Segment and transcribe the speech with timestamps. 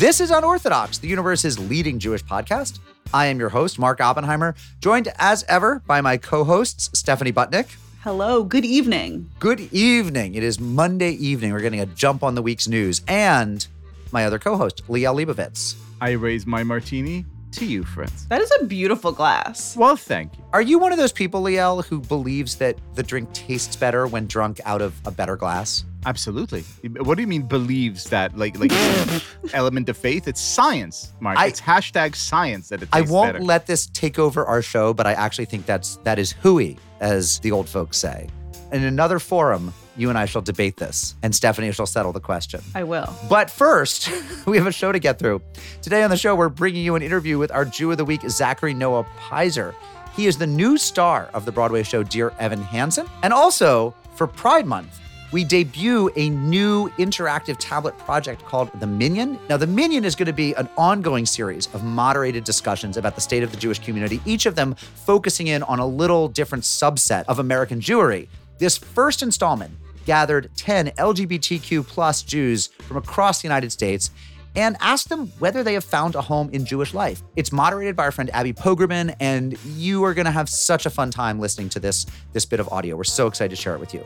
[0.00, 2.78] This is Unorthodox, the universe's leading Jewish podcast.
[3.12, 7.76] I am your host, Mark Oppenheimer, joined as ever by my co hosts, Stephanie Butnick.
[8.00, 9.30] Hello, good evening.
[9.40, 10.36] Good evening.
[10.36, 11.52] It is Monday evening.
[11.52, 13.02] We're getting a jump on the week's news.
[13.06, 13.66] And
[14.10, 15.74] my other co host, Liel Leibovitz.
[16.00, 18.26] I raise my martini to you, friends.
[18.28, 19.76] That is a beautiful glass.
[19.76, 20.44] Well, thank you.
[20.52, 24.26] Are you one of those people, Liel, who believes that the drink tastes better when
[24.26, 25.84] drunk out of a better glass?
[26.06, 26.62] Absolutely.
[27.00, 28.36] What do you mean believes that?
[28.36, 28.72] Like like
[29.52, 30.26] element of faith?
[30.28, 31.38] It's science, Mark.
[31.38, 32.96] I- it's hashtag science that it tastes better.
[32.96, 33.44] I tastes won't better.
[33.44, 37.38] let this take over our show, but I actually think that's that is hooey, as
[37.40, 38.28] the old folks say.
[38.72, 42.62] In another forum, you and I shall debate this, and Stephanie shall settle the question.
[42.74, 43.14] I will.
[43.28, 44.10] But first,
[44.46, 45.42] we have a show to get through.
[45.82, 48.22] Today on the show, we're bringing you an interview with our Jew of the Week,
[48.28, 49.74] Zachary Noah Piser.
[50.16, 53.06] He is the new star of the Broadway show Dear Evan Hansen.
[53.22, 55.00] And also, for Pride Month,
[55.32, 59.38] we debut a new interactive tablet project called The Minyan.
[59.48, 63.20] Now, The Minyan is going to be an ongoing series of moderated discussions about the
[63.20, 67.24] state of the Jewish community, each of them focusing in on a little different subset
[67.28, 68.26] of American Jewry.
[68.58, 69.72] This first installment
[70.06, 74.10] gathered 10 LGBTQ plus Jews from across the United States
[74.56, 77.22] and asked them whether they have found a home in Jewish life.
[77.36, 80.90] It's moderated by our friend Abby Pogrebin, and you are going to have such a
[80.90, 82.96] fun time listening to this, this bit of audio.
[82.96, 84.04] We're so excited to share it with you.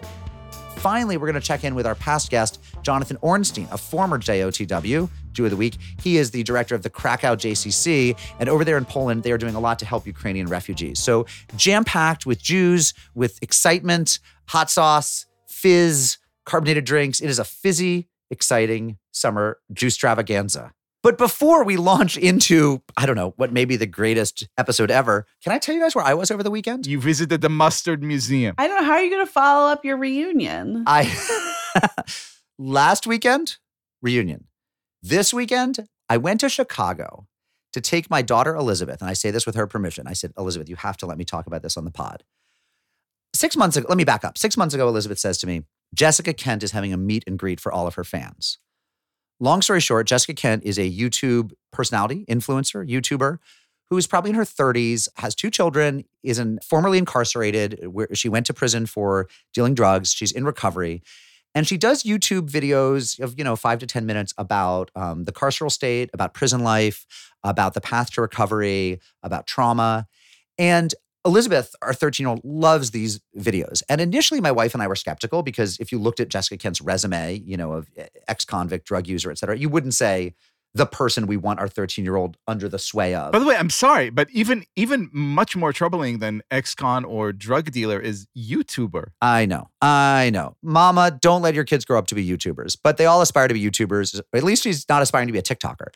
[0.76, 5.08] Finally, we're going to check in with our past guest, Jonathan Ornstein, a former JOTW,
[5.32, 5.78] Jew of the Week.
[6.02, 9.38] He is the director of the Krakow JCC, and over there in Poland, they are
[9.38, 11.00] doing a lot to help Ukrainian refugees.
[11.00, 11.24] So,
[11.56, 15.24] jam packed with Jews, with excitement, hot sauce,
[15.64, 17.20] fizz, carbonated drinks.
[17.20, 20.72] It is a fizzy, exciting summer juice extravaganza.
[21.02, 25.26] But before we launch into, I don't know, what may be the greatest episode ever,
[25.42, 26.86] can I tell you guys where I was over the weekend?
[26.86, 28.54] You visited the Mustard Museum.
[28.58, 30.84] I don't know how are you going to follow up your reunion.
[30.86, 31.10] I
[32.58, 33.56] last weekend
[34.02, 34.48] reunion.
[35.02, 37.26] This weekend I went to Chicago
[37.72, 40.06] to take my daughter Elizabeth, and I say this with her permission.
[40.06, 42.22] I said, Elizabeth, you have to let me talk about this on the pod.
[43.44, 44.38] Six months ago, let me back up.
[44.38, 47.60] Six months ago, Elizabeth says to me, Jessica Kent is having a meet and greet
[47.60, 48.56] for all of her fans.
[49.38, 53.38] Long story short, Jessica Kent is a YouTube personality, influencer, YouTuber
[53.90, 58.30] who is probably in her 30s, has two children, is in, formerly incarcerated, where she
[58.30, 60.10] went to prison for dealing drugs.
[60.10, 61.02] She's in recovery.
[61.54, 65.32] And she does YouTube videos of, you know, five to 10 minutes about um, the
[65.32, 67.04] carceral state, about prison life,
[67.42, 70.06] about the path to recovery, about trauma.
[70.56, 70.94] And
[71.24, 73.82] Elizabeth, our 13 year old, loves these videos.
[73.88, 76.80] And initially, my wife and I were skeptical because if you looked at Jessica Kent's
[76.80, 80.34] resume, you know, of eh, ex convict, drug user, et cetera, you wouldn't say
[80.74, 83.32] the person we want our 13 year old under the sway of.
[83.32, 87.70] By the way, I'm sorry, but even even much more troubling than ex-con or drug
[87.70, 89.06] dealer is YouTuber.
[89.22, 89.68] I know.
[89.80, 90.56] I know.
[90.62, 93.54] Mama, don't let your kids grow up to be YouTubers, but they all aspire to
[93.54, 94.20] be YouTubers.
[94.34, 95.88] At least she's not aspiring to be a TikToker.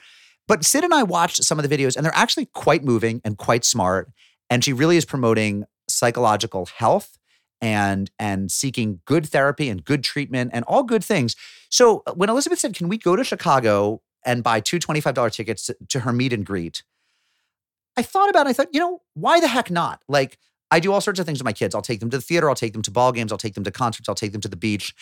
[0.46, 3.36] But Sid and I watched some of the videos, and they're actually quite moving and
[3.36, 4.10] quite smart.
[4.50, 7.18] And she really is promoting psychological health
[7.60, 11.34] and and seeking good therapy and good treatment and all good things.
[11.70, 15.66] So uh, when Elizabeth said, "Can we go to Chicago and buy two $25 tickets
[15.66, 16.82] to, to her meet and greet?"
[17.96, 18.50] I thought about it.
[18.50, 20.02] I thought, you know, why the heck not?
[20.08, 20.38] Like
[20.70, 21.74] I do all sorts of things with my kids.
[21.74, 23.64] I'll take them to the theater, I'll take them to ball games, I'll take them
[23.64, 24.94] to concerts, I'll take them to the beach.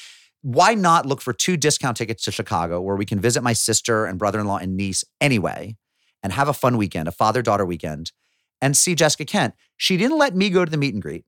[0.43, 4.07] Why not look for two discount tickets to Chicago where we can visit my sister
[4.07, 5.77] and brother-in-law and niece anyway
[6.23, 8.13] and have a fun weekend, a father-daughter weekend,
[8.61, 9.55] and see Jessica Kent.
[9.77, 11.25] She didn't let me go to the meet and greet.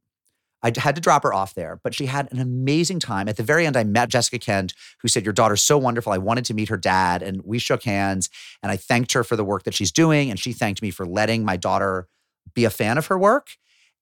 [0.62, 3.28] I had to drop her off there, but she had an amazing time.
[3.28, 6.12] At the very end, I met Jessica Kent, who said, Your daughter's so wonderful.
[6.12, 7.22] I wanted to meet her dad.
[7.22, 8.28] And we shook hands.
[8.62, 10.30] And I thanked her for the work that she's doing.
[10.30, 12.08] And she thanked me for letting my daughter
[12.54, 13.50] be a fan of her work.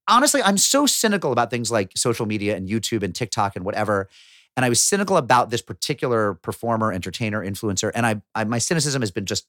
[0.08, 4.08] Honestly, I'm so cynical about things like social media and YouTube and TikTok and whatever.
[4.56, 7.90] And I was cynical about this particular performer, entertainer, influencer.
[7.94, 9.46] And I, I my cynicism has been just,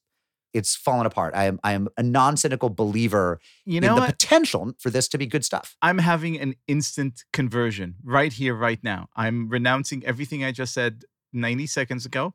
[0.54, 1.34] it's fallen apart.
[1.36, 4.10] I am, I am a non-cynical believer You in know the what?
[4.20, 5.76] potential for this to be good stuff.
[5.82, 9.10] I'm having an instant conversion right here, right now.
[9.16, 11.04] I'm renouncing everything I just said
[11.34, 12.34] 90 seconds ago,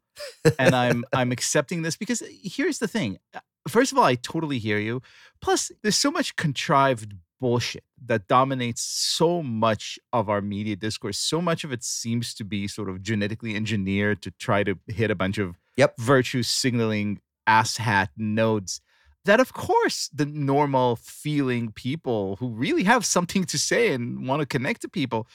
[0.59, 3.19] and I'm I'm accepting this because here's the thing.
[3.35, 5.03] Uh, First of all, I totally hear you.
[5.41, 11.17] Plus, there's so much contrived bullshit that dominates so much of our media discourse.
[11.17, 15.11] So much of it seems to be sort of genetically engineered to try to hit
[15.13, 15.95] a bunch of Yep.
[16.01, 18.81] virtue signaling asshat nodes
[19.25, 24.41] that of course the normal feeling people who really have something to say and want
[24.41, 25.27] to connect to people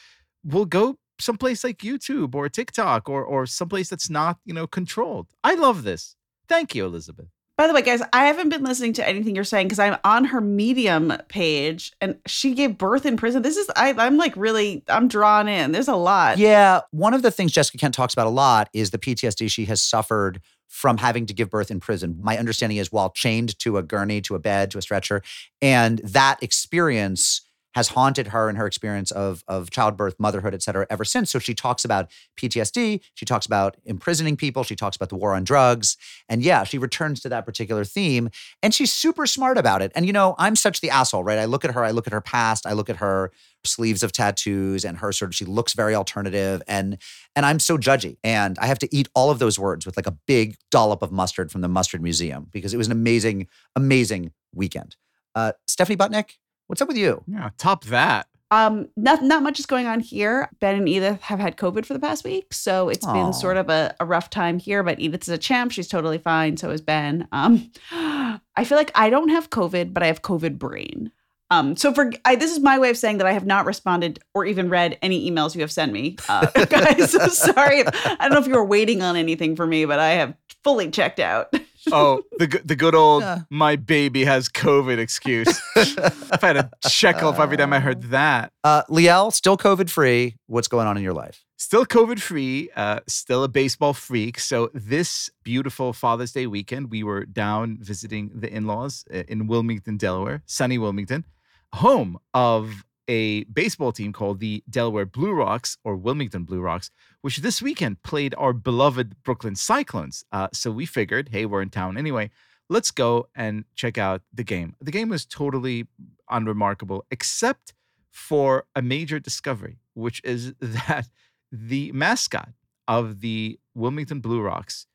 [0.44, 5.27] will go someplace like YouTube or TikTok or or someplace that's not, you know, controlled.
[5.44, 6.15] I love this.
[6.48, 7.27] Thank you, Elizabeth.
[7.57, 10.25] By the way, guys, I haven't been listening to anything you're saying because I'm on
[10.25, 13.42] her Medium page, and she gave birth in prison.
[13.42, 15.71] This is I, I'm like really I'm drawn in.
[15.71, 16.38] There's a lot.
[16.38, 19.65] Yeah, one of the things Jessica Kent talks about a lot is the PTSD she
[19.65, 22.18] has suffered from having to give birth in prison.
[22.22, 25.22] My understanding is while chained to a gurney, to a bed, to a stretcher,
[25.62, 27.42] and that experience
[27.77, 31.29] has haunted her and her experience of, of childbirth, motherhood, et cetera, ever since.
[31.29, 33.01] So she talks about PTSD.
[33.13, 34.63] She talks about imprisoning people.
[34.63, 35.95] She talks about the war on drugs.
[36.27, 38.31] And yeah, she returns to that particular theme.
[38.63, 39.91] And she's super smart about it.
[39.94, 41.38] And, you know, I'm such the asshole, right?
[41.38, 43.31] I look at her, I look at her past, I look at her
[43.63, 46.97] sleeves of tattoos and her sort of she looks very alternative and
[47.35, 50.07] and I'm so judgy and I have to eat all of those words with like
[50.07, 54.31] a big dollop of mustard from the mustard museum because it was an amazing amazing
[54.53, 54.95] weekend.
[55.35, 56.38] Uh Stephanie Butnick,
[56.68, 57.24] What's up with you?
[57.28, 58.28] Yeah, top that.
[58.50, 60.50] Um, not not much is going on here.
[60.60, 63.14] Ben and Edith have had COVID for the past week, so it's Aw.
[63.14, 64.84] been sort of a, a rough time here.
[64.84, 66.56] But Edith is a champ; she's totally fine.
[66.56, 67.28] So is Ben.
[67.31, 71.12] Um, I feel like I don't have COVID, but I have COVID brain.
[71.50, 74.20] Um, so for I, this is my way of saying that I have not responded
[74.34, 77.12] or even read any emails you have sent me, uh, guys.
[77.12, 77.86] so sorry.
[77.86, 80.90] I don't know if you were waiting on anything for me, but I have fully
[80.90, 81.54] checked out.
[81.92, 83.39] Oh, the the good old Yeah.
[83.50, 85.48] my baby has COVID excuse.
[85.75, 88.51] I've had a shekel for every time I heard that.
[88.63, 90.36] Uh Liel, still COVID free.
[90.48, 91.44] What's going on in your life?
[91.60, 94.39] Still COVID free, uh, still a baseball freak.
[94.39, 99.98] So this beautiful Father's Day weekend, we were down visiting the in-laws uh, in Wilmington,
[99.98, 101.25] Delaware, sunny Wilmington,
[101.74, 107.38] home of a baseball team called the Delaware Blue Rocks or Wilmington Blue Rocks, which
[107.38, 110.25] this weekend played our beloved Brooklyn Cyclones.
[110.31, 112.30] Uh, so we figured, hey, we're in town anyway.
[112.69, 114.75] Let's go and check out the game.
[114.81, 115.88] The game was totally
[116.30, 117.74] unremarkable, except
[118.12, 121.07] for a major discovery, which is that
[121.51, 122.50] the mascot
[122.88, 124.88] of the Wilmington Blue Rocks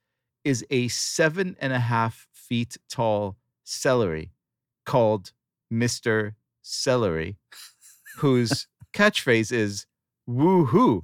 [0.44, 4.32] is a seven and a half feet tall celery
[4.84, 5.32] called
[5.72, 6.34] Mr.
[6.62, 7.36] Celery,
[8.16, 9.86] whose catchphrase is
[10.28, 11.02] woohoo,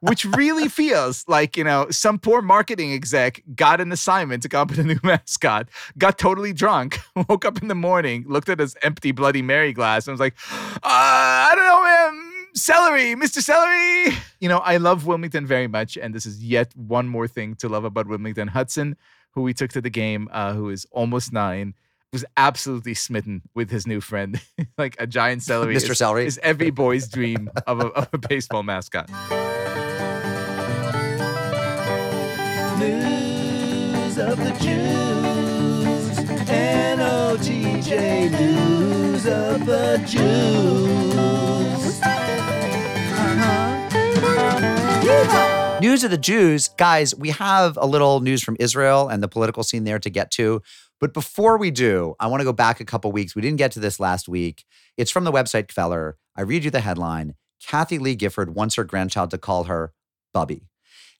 [0.00, 4.62] which really feels like, you know, some poor marketing exec got an assignment to come
[4.62, 5.68] up with a new mascot,
[5.98, 6.98] got totally drunk,
[7.28, 10.36] woke up in the morning, looked at his empty Bloody Mary glass, and was like,
[10.52, 12.26] uh, I don't know, man.
[12.54, 13.40] Celery, Mr.
[13.40, 14.16] Celery.
[14.40, 15.96] You know, I love Wilmington very much.
[15.96, 18.48] And this is yet one more thing to love about Wilmington.
[18.48, 18.96] Hudson,
[19.32, 21.74] who we took to the game, uh, who is almost nine,
[22.12, 24.40] was absolutely smitten with his new friend.
[24.78, 25.74] like a giant celery.
[25.76, 25.90] Mr.
[25.90, 26.26] is- Celery.
[26.26, 29.08] is every boy's dream of a, of a baseball mascot.
[32.78, 36.18] News of the Jews.
[36.50, 42.00] N-O-T-J News of the Jews.
[44.82, 45.78] Uh-huh.
[45.80, 46.68] News of the Jews.
[46.68, 50.30] Guys, we have a little news from Israel and the political scene there to get
[50.32, 50.60] to.
[51.00, 53.34] But before we do, I want to go back a couple weeks.
[53.34, 54.64] We didn't get to this last week.
[54.96, 56.14] It's from the website Kveller.
[56.36, 59.92] I read you the headline Kathie Lee Gifford wants her grandchild to call her
[60.32, 60.68] Bubby.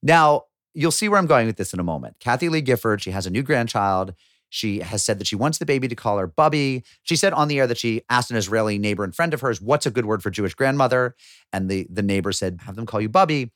[0.02, 2.16] Now, you'll see where I'm going with this in a moment.
[2.20, 4.14] Kathie Lee Gifford, she has a new grandchild.
[4.48, 6.82] She has said that she wants the baby to call her Bubby.
[7.02, 9.60] She said on the air that she asked an Israeli neighbor and friend of hers,
[9.60, 11.14] what's a good word for Jewish grandmother?
[11.52, 13.52] And the, the neighbor said, have them call you Bubby.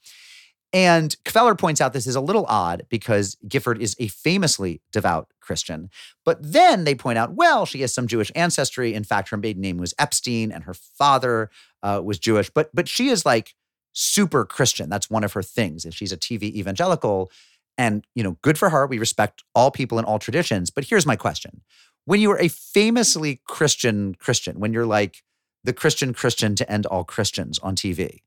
[0.74, 5.28] And Kveller points out this is a little odd because Gifford is a famously devout
[5.40, 5.88] Christian.
[6.24, 8.92] But then they point out, well, she has some Jewish ancestry.
[8.92, 11.48] In fact, her maiden name was Epstein and her father
[11.84, 12.50] uh, was Jewish.
[12.50, 13.54] But but she is like
[13.92, 14.90] super Christian.
[14.90, 15.84] That's one of her things.
[15.84, 17.30] And she's a TV evangelical.
[17.78, 18.84] And, you know, good for her.
[18.84, 20.70] We respect all people in all traditions.
[20.70, 21.62] But here's my question.
[22.04, 25.22] When you are a famously Christian Christian, when you're like
[25.62, 28.22] the Christian Christian to end all Christians on TV,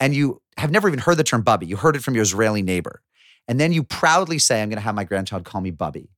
[0.00, 2.62] and you have never even heard the term Bubby, you heard it from your Israeli
[2.62, 3.02] neighbor,
[3.48, 6.10] and then you proudly say, I'm going to have my grandchild call me Bubby.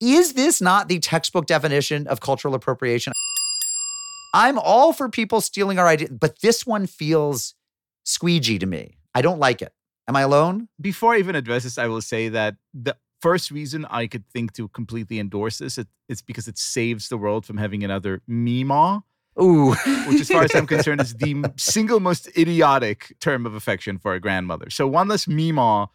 [0.00, 3.12] Is this not the textbook definition of cultural appropriation?
[4.32, 7.54] I'm all for people stealing our idea, but this one feels
[8.04, 8.96] squeegee to me.
[9.14, 9.72] I don't like it.
[10.08, 10.68] Am I alone?
[10.80, 14.54] Before I even address this, I will say that the first reason I could think
[14.54, 19.02] to completely endorse this it's because it saves the world from having another Meemaw,
[19.40, 19.74] Ooh.
[20.06, 24.14] which, as far as I'm concerned, is the single most idiotic term of affection for
[24.14, 24.70] a grandmother.
[24.70, 25.88] So one less Meemaw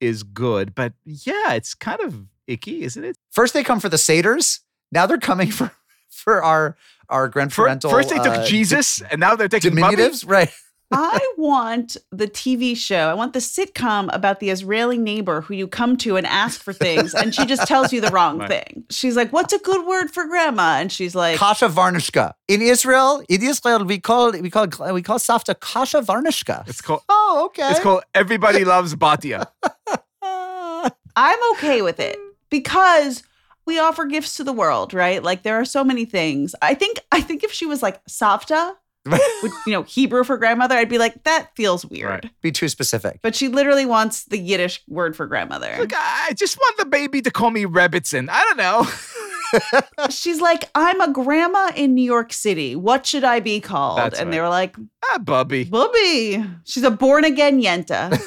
[0.00, 3.16] is good, but yeah, it's kind of icky, isn't it?
[3.30, 4.60] First they come for the seders.
[4.90, 5.70] Now they're coming for
[6.08, 6.76] for our
[7.08, 7.90] our grandparental.
[7.90, 10.50] First they took uh, Jesus, and now they're taking diminutives, right?
[10.92, 13.08] I want the TV show.
[13.08, 16.72] I want the sitcom about the Israeli neighbor who you come to and ask for
[16.72, 18.48] things, and she just tells you the wrong Right.
[18.50, 18.84] thing.
[18.90, 22.34] She's like, "What's a good word for grandma?" And she's like, kasha varnishka.
[22.48, 26.64] In Israel, in Israel, we call we call we call safta kasha varnishka.
[26.66, 27.02] It's called.
[27.08, 27.70] Oh, okay.
[27.70, 29.46] It's called Everybody Loves Batia.
[31.16, 32.18] I'm okay with it
[32.50, 33.22] because
[33.66, 35.22] we offer gifts to the world, right?
[35.22, 36.54] Like there are so many things.
[36.62, 38.74] I think I think if she was like Savta,
[39.06, 42.24] with, you know, Hebrew for grandmother, I'd be like, that feels weird.
[42.24, 42.30] Right.
[42.42, 43.20] Be too specific.
[43.22, 45.74] But she literally wants the Yiddish word for grandmother.
[45.78, 48.28] Look, I just want the baby to call me Rebbitzin.
[48.30, 48.86] I don't know.
[50.10, 52.76] She's like, I'm a grandma in New York City.
[52.76, 53.98] What should I be called?
[53.98, 54.44] That's and they right.
[54.44, 54.76] were like,
[55.10, 55.64] ah, Bubby.
[55.64, 56.44] Bubby.
[56.64, 58.20] She's a born again Yenta.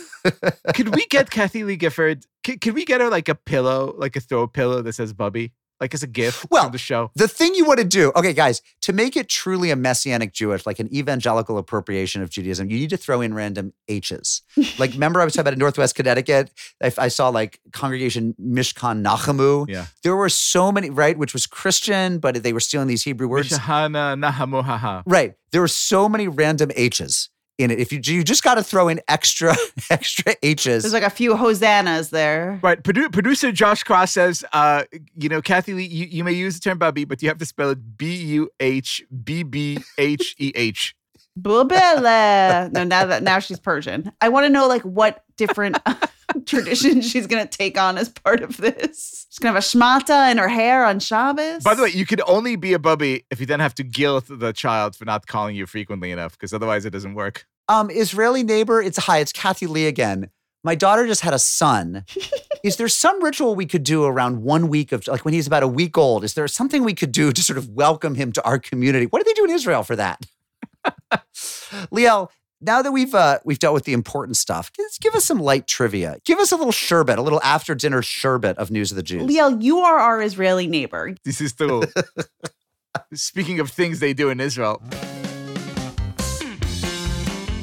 [0.74, 2.26] Could we get Kathie Lee Gifford?
[2.44, 5.52] Could, could we get her like a pillow, like a throw pillow that says Bubby?
[5.82, 7.12] Like as a gift Well, from the show?
[7.16, 10.66] The thing you want to do, okay, guys, to make it truly a messianic Jewish,
[10.66, 14.42] like an evangelical appropriation of Judaism, you need to throw in random H's.
[14.80, 16.52] Like, remember I was talking about in Northwest Connecticut?
[16.82, 19.70] I, I saw like congregation Mishkan Nachamu.
[19.70, 19.88] Yeah.
[20.04, 23.50] There were so many, right, which was Christian, but they were stealing these Hebrew words.
[23.50, 25.04] Mishahana Nahamuhaha.
[25.06, 25.36] Right.
[25.52, 27.80] There were so many random H's in it.
[27.80, 29.56] If you you just got to throw in extra
[29.90, 30.84] extra H's.
[30.84, 32.60] There's like a few hosannas there.
[32.62, 32.82] Right.
[32.82, 34.84] Produ- producer Josh Cross says, uh,
[35.16, 37.46] you know, Kathie Lee, you, you may use the term Bubby, but you have to
[37.46, 40.96] spell it B U H B B H E H.
[41.40, 42.72] Bubele.
[42.72, 44.12] No, now that now she's Persian.
[44.22, 45.78] I want to know like what different
[46.46, 49.28] traditions she's gonna take on as part of this.
[49.30, 51.64] She's gonna have a shmata in her hair on Shabbos.
[51.64, 54.26] By the way, you could only be a Bubby if you then have to guilt
[54.30, 57.46] the child for not calling you frequently enough, because otherwise it doesn't work.
[57.70, 60.30] um, Israeli neighbor, it's hi, it's Kathie Lee again.
[60.66, 62.06] My daughter just had a son.
[62.64, 65.64] is there some ritual we could do around one week of like when he's about
[65.64, 66.24] a week old?
[66.24, 69.06] Is there something we could do to sort of welcome him to our community?
[69.06, 70.26] What do they do in Israel for that?
[71.92, 72.30] Liel,
[72.64, 75.68] now that we've uh, we've dealt with the important stuff, just give us some light
[75.68, 76.18] trivia.
[76.26, 79.24] Give us a little sherbet, a little after dinner sherbet of news of the Jews.
[79.24, 81.16] Liel, you are our Israeli neighbor.
[81.26, 81.84] This is true.
[83.14, 84.82] Speaking of things they do in Israel,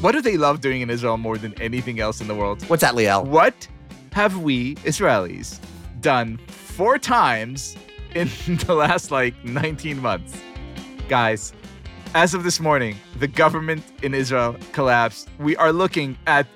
[0.01, 2.63] what do they love doing in Israel more than anything else in the world?
[2.65, 3.25] What's that, Liel?
[3.25, 3.69] What
[4.13, 5.59] have we Israelis
[6.01, 7.77] done four times
[8.15, 8.29] in
[8.67, 10.39] the last like 19 months?
[11.09, 11.53] Guys,
[12.15, 15.29] as of this morning, the government in Israel collapsed.
[15.39, 16.47] We are looking at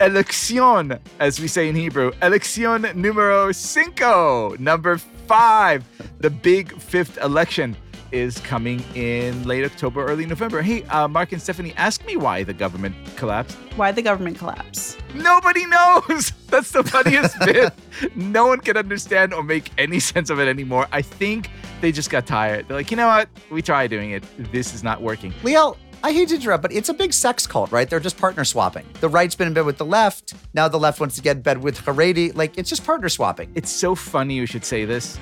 [0.00, 5.84] elección, as we say in Hebrew, elección numero cinco, number five.
[6.18, 7.76] The big fifth election
[8.10, 10.62] is coming in late October, early November.
[10.62, 13.56] Hey, uh, Mark and Stephanie, ask me why the government collapsed.
[13.76, 14.98] Why the government collapsed?
[15.14, 16.32] Nobody knows.
[16.52, 17.72] That's the funniest bit.
[18.14, 20.86] No one can understand or make any sense of it anymore.
[20.92, 21.48] I think
[21.80, 22.68] they just got tired.
[22.68, 23.30] They're like, you know what?
[23.50, 24.22] We tried doing it.
[24.52, 25.32] This is not working.
[25.42, 27.88] Liel, I hate to interrupt, but it's a big sex cult, right?
[27.88, 28.84] They're just partner swapping.
[29.00, 30.34] The right's been in bed with the left.
[30.52, 32.36] Now the left wants to get in bed with Haredi.
[32.36, 33.50] Like, it's just partner swapping.
[33.54, 35.18] It's so funny you should say this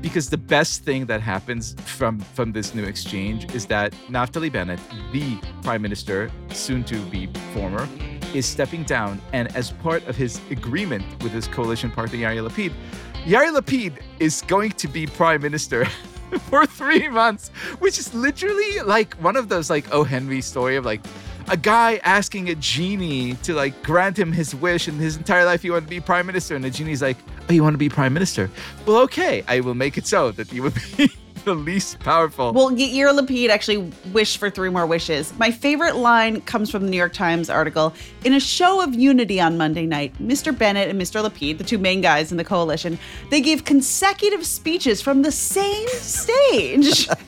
[0.00, 4.80] because the best thing that happens from from this new exchange is that Naftali Bennett,
[5.12, 7.86] the prime minister, soon to be former,
[8.34, 12.72] is stepping down, and as part of his agreement with his coalition partner Yair Lapid,
[13.24, 15.86] Yair Lapid is going to be prime minister.
[16.48, 17.48] For three months,
[17.80, 20.04] which is literally like one of those like O.
[20.04, 21.00] Henry story of like
[21.48, 25.62] a guy asking a genie to like grant him his wish and his entire life
[25.62, 27.16] he wanted to be prime minister and the genie's like
[27.48, 28.48] oh you want to be prime minister
[28.86, 31.10] well okay i will make it so that you would be
[31.44, 35.32] the least powerful Well, Yair Lapid actually wished for three more wishes.
[35.38, 37.94] My favorite line comes from the New York Times article.
[38.24, 40.56] In a show of unity on Monday night, Mr.
[40.56, 41.22] Bennett and Mr.
[41.22, 42.98] Lapid, the two main guys in the coalition,
[43.30, 47.08] they gave consecutive speeches from the same stage.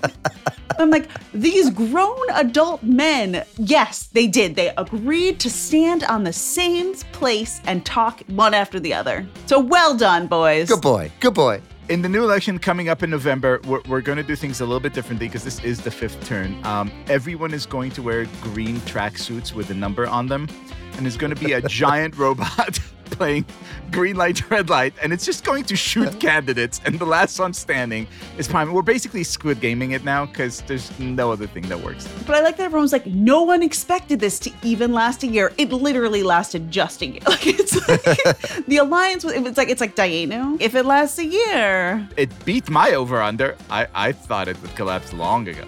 [0.79, 4.57] I'm like, these grown adult men, yes, they did.
[4.57, 9.27] They agreed to stand on the same place and talk one after the other.
[9.47, 10.69] So well done, boys.
[10.69, 11.13] Good boy.
[11.21, 11.61] Good boy.
[11.89, 14.65] In the new election coming up in november we're, we're going to do things a
[14.65, 16.65] little bit differently because this is the fifth turn.
[16.65, 20.49] Um, everyone is going to wear green tracksuits with a number on them
[20.93, 22.79] and there's going to be a giant robot
[23.13, 23.45] playing
[23.91, 27.53] green light red light and it's just going to shoot candidates and the last one
[27.53, 28.07] standing
[28.39, 32.09] is prime we're basically squid gaming it now because there's no other thing that works
[32.27, 35.53] But I like that everyone's like, no one expected this to even last a year.
[35.59, 37.21] It literally lasted just a year.
[37.33, 40.61] Like it's like the alliance was it's like it's like Dayenu.
[40.61, 42.09] If it lasts a year.
[42.17, 43.57] it beat my over under.
[43.71, 45.67] I, I thought it would collapse long ago.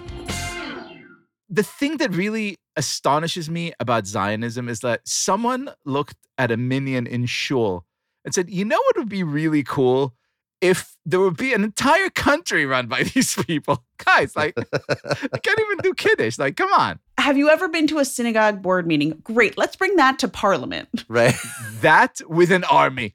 [1.48, 7.06] The thing that really astonishes me about Zionism is that someone looked at a minyan
[7.06, 7.86] in shul
[8.24, 10.14] and said, you know what would be really cool?
[10.60, 13.84] If there would be an entire country run by these people.
[13.98, 16.38] Guys, like, I can't even do Kiddush.
[16.38, 17.00] Like, come on.
[17.18, 19.20] Have you ever been to a synagogue board meeting?
[19.22, 19.58] Great.
[19.58, 21.04] Let's bring that to parliament.
[21.08, 21.34] Right.
[21.80, 23.14] That with an army.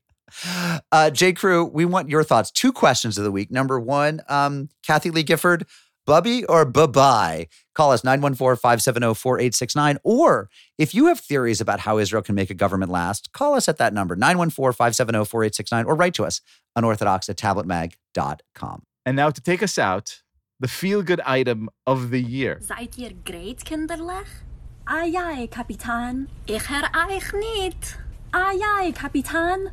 [0.92, 1.34] Uh, J.
[1.34, 2.52] Crew, we want your thoughts.
[2.52, 3.50] Two questions of the week.
[3.50, 5.66] Number one, um, Kathie Lee Gifford,
[6.10, 7.48] bubby or bye-bye.
[7.76, 9.98] Call us 914-570-4869.
[10.04, 13.70] Or if you have theories about how Israel can make a government last, call us
[13.70, 16.42] at that number, 914-570-4869, or write to us,
[16.76, 18.82] unorthodox at tabletmag.com.
[19.06, 20.24] And now to take us out,
[20.60, 22.60] the feel good item of the year.
[22.62, 24.28] Seid ihr great, kinderlich?
[24.88, 26.28] Ai, ai, Kapitän.
[26.48, 27.98] Ich hör euch nicht.
[28.34, 29.72] Ai, ai, Kapitän.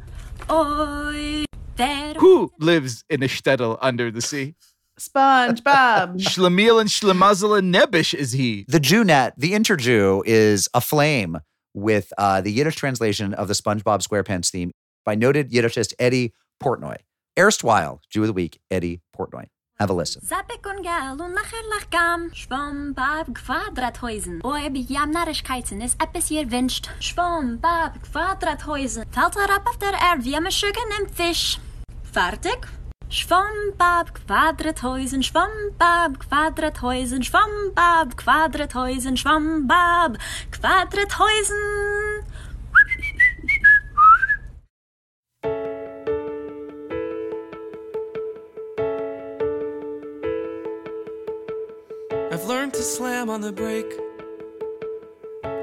[0.51, 1.45] Oi,
[1.77, 2.15] der...
[2.21, 4.55] Who lives in a shtetl under the sea?
[4.99, 6.21] SpongeBob.
[6.21, 8.65] Schlemiel and Schlemazel and Nebish is he.
[8.69, 11.41] The Jewnet, the Interjew, is aflame
[11.75, 14.73] with uh, the Yiddish translation of the SpongeBob SquarePants theme
[15.05, 16.97] by noted Yiddishist Eddie Portnoy.
[17.39, 19.47] Erstwhile Jew of the Week, Eddie Portnoy.
[19.79, 20.23] Have a listen.
[20.23, 22.31] Zappik und gel und nachher lach gam.
[22.33, 24.43] Schwamm, bab, Quadrathäusen.
[24.43, 26.89] Oi, bi jam Narrischkeiten ist etwas ihr wünscht.
[26.99, 29.05] Schwamm, bab, Quadrathäusen.
[29.11, 31.59] Fällt er ab auf der Erde wie am Schügen im Fisch.
[32.11, 32.67] Fertig?
[33.09, 35.23] Schwamm, bab, Quadrathäusen.
[35.23, 37.23] Schwamm, bab, Quadrathäusen.
[37.23, 39.17] Schwamm, bab, Quadrathäusen.
[39.17, 40.19] Schwamm, bab,
[40.51, 42.25] Quadrathäusen.
[52.33, 53.95] I've learned to slam on the brake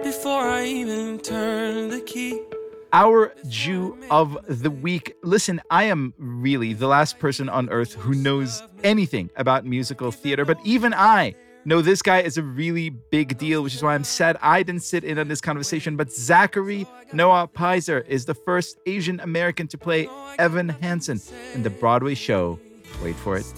[0.02, 2.53] before I even turn the key.
[2.94, 5.16] Our Jew of the week.
[5.24, 10.46] Listen, I am really the last person on earth who knows anything about musical theater,
[10.46, 11.34] but even I
[11.66, 14.84] know this guy is a really big deal, which is why I'm sad I didn't
[14.84, 15.98] sit in on this conversation.
[15.98, 20.08] But Zachary Noah Piser is the first Asian American to play
[20.38, 21.20] Evan Hansen
[21.56, 22.60] in the Broadway show.
[23.02, 23.52] Wait for it.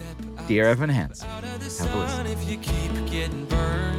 [0.48, 1.28] Dear Evan Hansen.
[1.28, 3.95] Have a listen.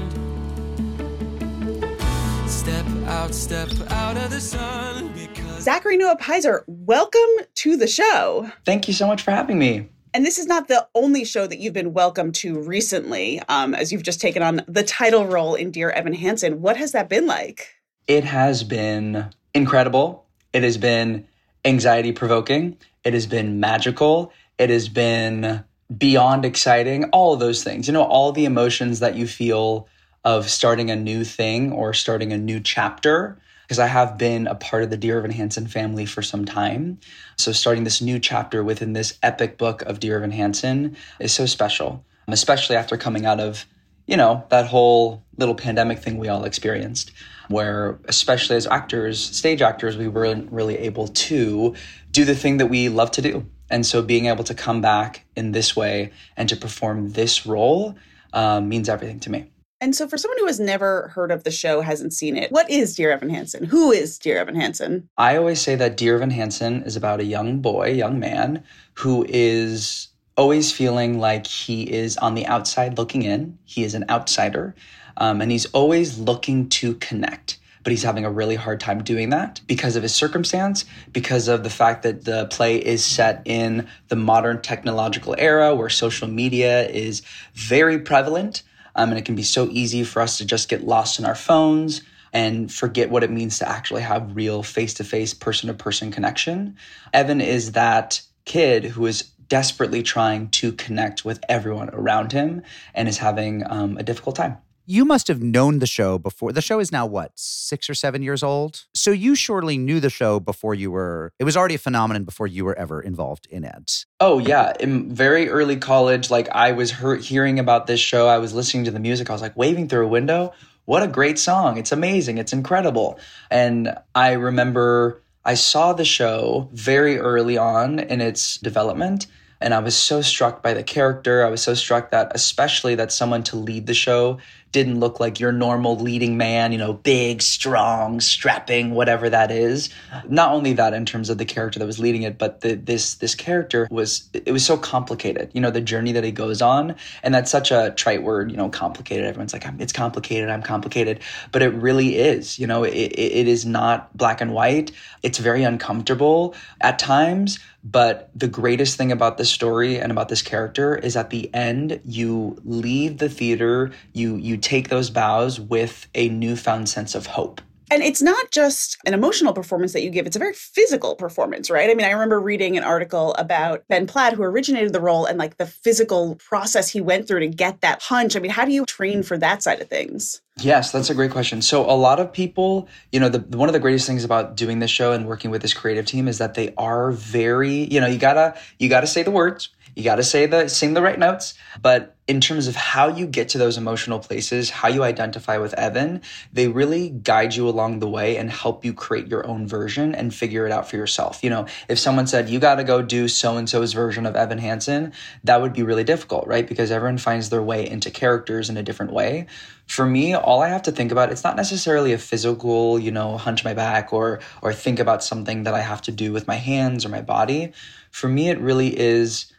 [2.67, 7.21] Step out, step out of the sun because Zachary Noah Piser, welcome
[7.55, 8.51] to the show.
[8.65, 9.89] Thank you so much for having me.
[10.13, 13.93] And this is not the only show that you've been welcome to recently, um, as
[13.93, 16.61] you've just taken on the title role in Dear Evan Hansen.
[16.61, 17.69] What has that been like?
[18.09, 20.27] It has been incredible.
[20.53, 21.25] It has been
[21.65, 22.79] anxiety provoking.
[23.05, 24.33] It has been magical.
[24.59, 25.63] It has been
[25.97, 27.05] beyond exciting.
[27.11, 29.87] All of those things, you know, all the emotions that you feel
[30.27, 33.39] of starting a new thing or starting a new chapter.
[33.63, 37.01] Because I have been a part of the Dear Evan Hansen family for some time.
[37.37, 41.47] So starting this new chapter within this epic book of Dear Evan Hansen is so
[41.47, 43.65] special, especially after coming out of
[44.07, 47.11] you know, that whole little pandemic thing we all experienced,
[47.49, 51.75] where, especially as actors, stage actors, we weren't really able to
[52.13, 53.45] do the thing that we love to do.
[53.69, 57.97] And so being able to come back in this way and to perform this role
[58.33, 59.51] um, means everything to me.
[59.81, 62.71] And so, for someone who has never heard of the show, hasn't seen it, what
[62.71, 63.65] is Dear Evan Hansen?
[63.65, 65.09] Who is Dear Evan Hansen?
[65.19, 69.27] I always say that Dear Evan Hansen is about a young boy, young man, who
[69.29, 73.59] is always feeling like he is on the outside looking in.
[73.65, 74.75] He is an outsider,
[75.19, 77.59] um, and he's always looking to connect.
[77.83, 81.63] But he's having a really hard time doing that because of his circumstance, because of
[81.63, 86.89] the fact that the play is set in the modern technological era where social media
[86.89, 87.23] is
[87.55, 88.63] very prevalent.
[88.97, 91.35] Um, and it can be so easy for us to just get lost in our
[91.35, 92.01] phones
[92.33, 96.11] and forget what it means to actually have real face to face, person to person
[96.11, 96.77] connection.
[97.13, 102.63] Evan is that kid who is desperately trying to connect with everyone around him
[102.95, 104.59] and is having um, a difficult time.
[104.89, 106.53] You must have known the show before.
[106.53, 108.85] The show is now what, six or seven years old?
[108.95, 112.47] So you surely knew the show before you were, it was already a phenomenon before
[112.47, 114.05] you were ever involved in it.
[114.21, 118.39] Oh yeah, in very early college, like I was hear- hearing about this show, I
[118.39, 120.53] was listening to the music, I was like waving through a window.
[120.85, 121.79] What a great song!
[121.79, 122.39] It's amazing.
[122.39, 123.19] It's incredible.
[123.51, 129.27] And I remember I saw the show very early on in its development,
[129.61, 131.45] and I was so struck by the character.
[131.45, 134.39] I was so struck that, especially that someone to lead the show
[134.77, 139.89] didn't look like your normal leading man, you know, big, strong, strapping, whatever that is.
[140.29, 143.15] Not only that in terms of the character that was leading it, but the, this
[143.15, 145.51] this character was it was so complicated.
[145.55, 148.51] You know, the journey that he goes on, and that's such a trite word.
[148.51, 149.25] You know, complicated.
[149.25, 150.51] Everyone's like, it's complicated.
[150.51, 151.21] I'm complicated,
[151.53, 152.59] but it really is.
[152.59, 154.93] You know, it, it, it is not black and white.
[155.23, 157.59] It's very uncomfortable at times.
[157.89, 162.01] But the greatest thing about this story and about this character is at the end,
[162.05, 167.61] you leave the theater, you you take those bows with a newfound sense of hope.
[167.89, 171.71] And it's not just an emotional performance that you give, it's a very physical performance,
[171.71, 171.89] right?
[171.89, 175.39] I mean, I remember reading an article about Ben Platt, who originated the role, and
[175.39, 178.35] like the physical process he went through to get that punch.
[178.35, 180.43] I mean, how do you train for that side of things?
[180.59, 181.61] Yes, that's a great question.
[181.61, 184.79] So a lot of people, you know, the one of the greatest things about doing
[184.79, 188.07] this show and working with this creative team is that they are very, you know,
[188.07, 189.69] you gotta you gotta say the words.
[189.97, 193.27] You got to say the sing the right notes, but in terms of how you
[193.27, 196.21] get to those emotional places, how you identify with Evan,
[196.53, 200.35] they really guide you along the way and help you create your own version and
[200.35, 201.43] figure it out for yourself.
[201.43, 204.37] You know, if someone said you got to go do so and so's version of
[204.37, 206.67] Evan Hansen, that would be really difficult, right?
[206.67, 209.47] Because everyone finds their way into characters in a different way.
[209.87, 213.39] For me, all I have to think about it's not necessarily a physical, you know,
[213.39, 216.57] hunch my back or or think about something that I have to do with my
[216.57, 217.73] hands or my body.
[218.11, 219.53] For me, it really is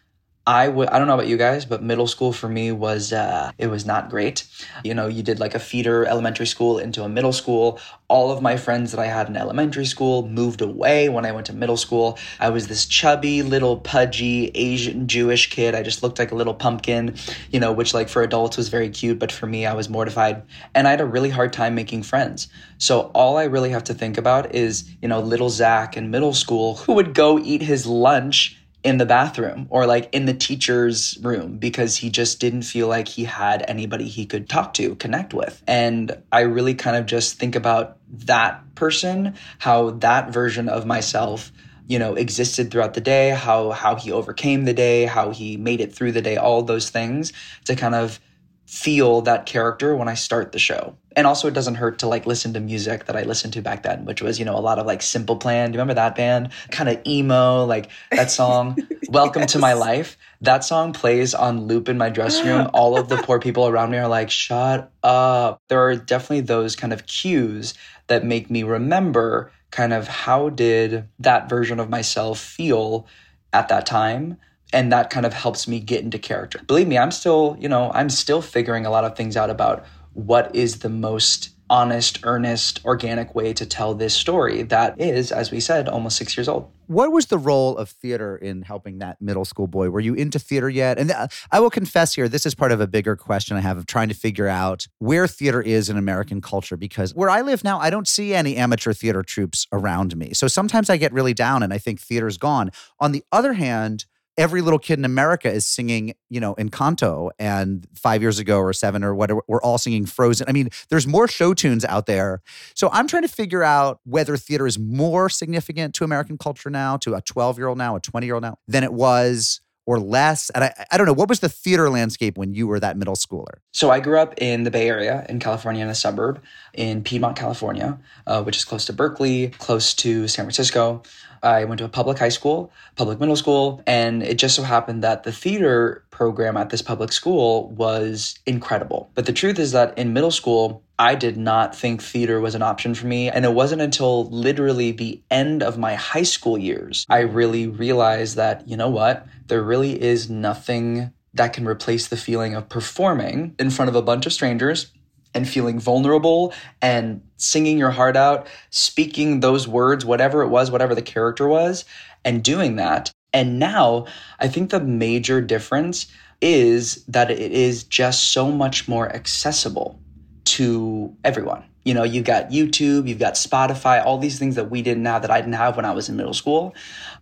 [0.48, 3.52] I would I don't know about you guys, but middle school for me was uh,
[3.58, 4.46] it was not great.
[4.82, 7.82] You know, you did like a feeder elementary school into a middle school.
[8.08, 11.48] All of my friends that I had in elementary school moved away when I went
[11.48, 12.18] to middle school.
[12.40, 15.76] I was this chubby little pudgy Asian Jewish kid.
[15.76, 17.16] I just looked like a little pumpkin,
[17.52, 20.44] you know, which like for adults was very cute, but for me I was mortified.
[20.74, 22.48] And I had a really hard time making friends.
[22.78, 26.34] So all I really have to think about is, you know, little Zach in middle
[26.34, 31.18] school who would go eat his lunch in the bathroom or like in the teacher's
[31.22, 35.34] room because he just didn't feel like he had anybody he could talk to, connect
[35.34, 35.62] with.
[35.68, 41.52] And I really kind of just think about that person, how that version of myself
[41.88, 45.80] you know existed throughout the day how how he overcame the day how he made
[45.80, 47.32] it through the day all those things
[47.64, 48.20] to kind of
[48.68, 50.98] feel that character when I start the show.
[51.16, 53.84] And also it doesn't hurt to like listen to music that I listened to back
[53.84, 55.72] then, which was, you know, a lot of like Simple Plan.
[55.72, 56.52] Do you remember that band?
[56.70, 58.78] Kind of emo, like that song,
[59.10, 59.54] Welcome yes.
[59.54, 60.18] to My Life.
[60.42, 62.70] That song plays on loop in my dressing room.
[62.74, 65.62] All of the poor people around me are like, shut up.
[65.70, 67.74] There are definitely those kind of cues
[68.08, 73.08] that make me remember kind of how did that version of myself feel
[73.54, 74.38] at that time
[74.74, 76.60] and that kind of helps me get into character.
[76.68, 79.86] Believe me, I'm still, you know, I'm still figuring a lot of things out about
[80.14, 85.52] what is the most honest, earnest, organic way to tell this story that is, as
[85.52, 86.72] we said, almost six years old.
[86.88, 89.90] What was the role of theater in helping that middle school boy?
[89.90, 90.98] Were you into theater yet?
[90.98, 93.78] And uh, I will confess here, this is part of a bigger question I have
[93.78, 97.66] of trying to figure out where theater is in American culture because where I live
[97.66, 100.34] now, I don't see any amateur theater troupes around me.
[100.34, 102.72] So sometimes I get really down and I think theater's gone.
[103.02, 104.06] On the other hand,
[104.38, 107.32] every little kid in America is singing, you know, Encanto.
[107.40, 110.48] And five years ago or seven or whatever, we're all singing Frozen.
[110.48, 112.42] I mean, there's more show tunes out there.
[112.76, 116.98] So I'm trying to figure out whether theater is more significant to American culture now,
[116.98, 120.00] to a 12 year old now, a 20 year old now, than it was or
[120.00, 120.52] less?
[120.52, 123.16] And I, I don't know, what was the theater landscape when you were that middle
[123.16, 123.56] schooler?
[123.72, 127.38] So I grew up in the Bay Area in California, in a suburb in Piedmont,
[127.38, 127.98] California,
[128.28, 131.02] uh, which is close to Berkeley, close to San Francisco.
[131.44, 135.04] I went to a public high school, public middle school, and it just so happened
[135.04, 139.10] that the theater program at this public school was incredible.
[139.16, 142.62] But the truth is that in middle school, I did not think theater was an
[142.62, 143.30] option for me.
[143.30, 148.36] And it wasn't until literally the end of my high school years, I really realized
[148.38, 153.54] that, you know what, there really is nothing that can replace the feeling of performing
[153.60, 154.92] in front of a bunch of strangers
[155.34, 160.96] and feeling vulnerable and singing your heart out, speaking those words, whatever it was, whatever
[160.96, 161.86] the character was,
[162.26, 163.12] and doing that.
[163.34, 164.08] And now
[164.40, 166.08] I think the major difference
[166.42, 170.00] is that it is just so much more accessible
[170.46, 171.64] to everyone.
[171.84, 175.22] You know, you've got YouTube, you've got Spotify, all these things that we didn't have
[175.22, 176.76] that I didn't have when I was in middle school.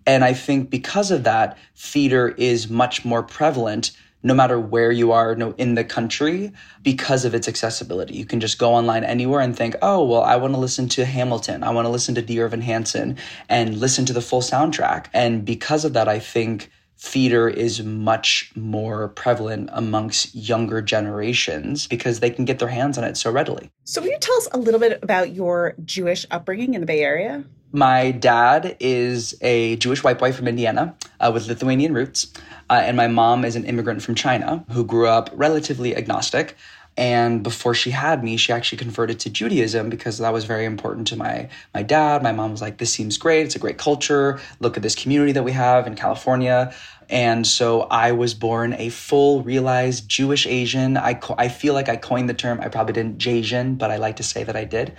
[0.08, 3.92] And I think because of that, theater is much more prevalent
[4.26, 8.16] no matter where you are no, in the country because of its accessibility.
[8.16, 11.06] You can just go online anywhere and think, oh, well, I want to listen to
[11.06, 11.62] Hamilton.
[11.62, 13.18] I want to listen to Dear Evan Hansen
[13.50, 15.06] and listen to the full soundtrack.
[15.14, 22.20] And because of that, I think theater is much more prevalent amongst younger generations because
[22.20, 23.70] they can get their hands on it so readily.
[23.84, 27.02] So, will you tell us a little bit about your Jewish upbringing in the Bay
[27.02, 27.44] Area?
[27.72, 32.32] My dad is a Jewish white boy from Indiana uh, with Lithuanian roots.
[32.70, 36.56] Uh, and my mom is an immigrant from China who grew up relatively agnostic.
[36.98, 41.08] And before she had me, she actually converted to Judaism because that was very important
[41.08, 42.24] to my my dad.
[42.24, 43.46] My mom was like, "This seems great.
[43.46, 44.40] It's a great culture.
[44.62, 46.74] Look at this community that we have in California."
[47.10, 50.98] And so I was born a full realized Jewish Asian.
[50.98, 52.60] I, co- I feel like I coined the term.
[52.62, 54.94] I probably didn't Jasian, but I like to say that I did.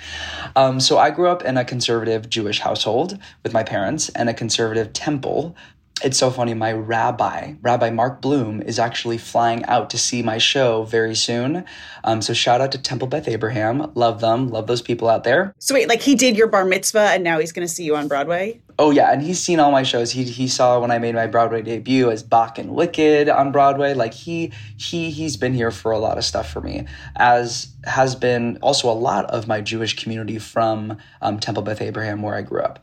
[0.55, 4.35] Um, so I grew up in a conservative Jewish household with my parents and a
[4.35, 5.57] conservative temple
[6.03, 6.53] it's so funny.
[6.53, 11.65] My rabbi, Rabbi Mark Bloom, is actually flying out to see my show very soon.
[12.05, 13.91] Um, so shout out to Temple Beth Abraham.
[13.95, 14.51] Love them.
[14.51, 15.55] Love those people out there.
[15.59, 17.97] So wait, like he did your bar mitzvah, and now he's going to see you
[17.97, 18.61] on Broadway.
[18.79, 20.11] Oh yeah, and he's seen all my shows.
[20.11, 23.95] He he saw when I made my Broadway debut as Boq and Wicked on Broadway.
[23.95, 26.87] Like he he he's been here for a lot of stuff for me.
[27.17, 32.21] As has been also a lot of my Jewish community from um, Temple Beth Abraham,
[32.21, 32.81] where I grew up.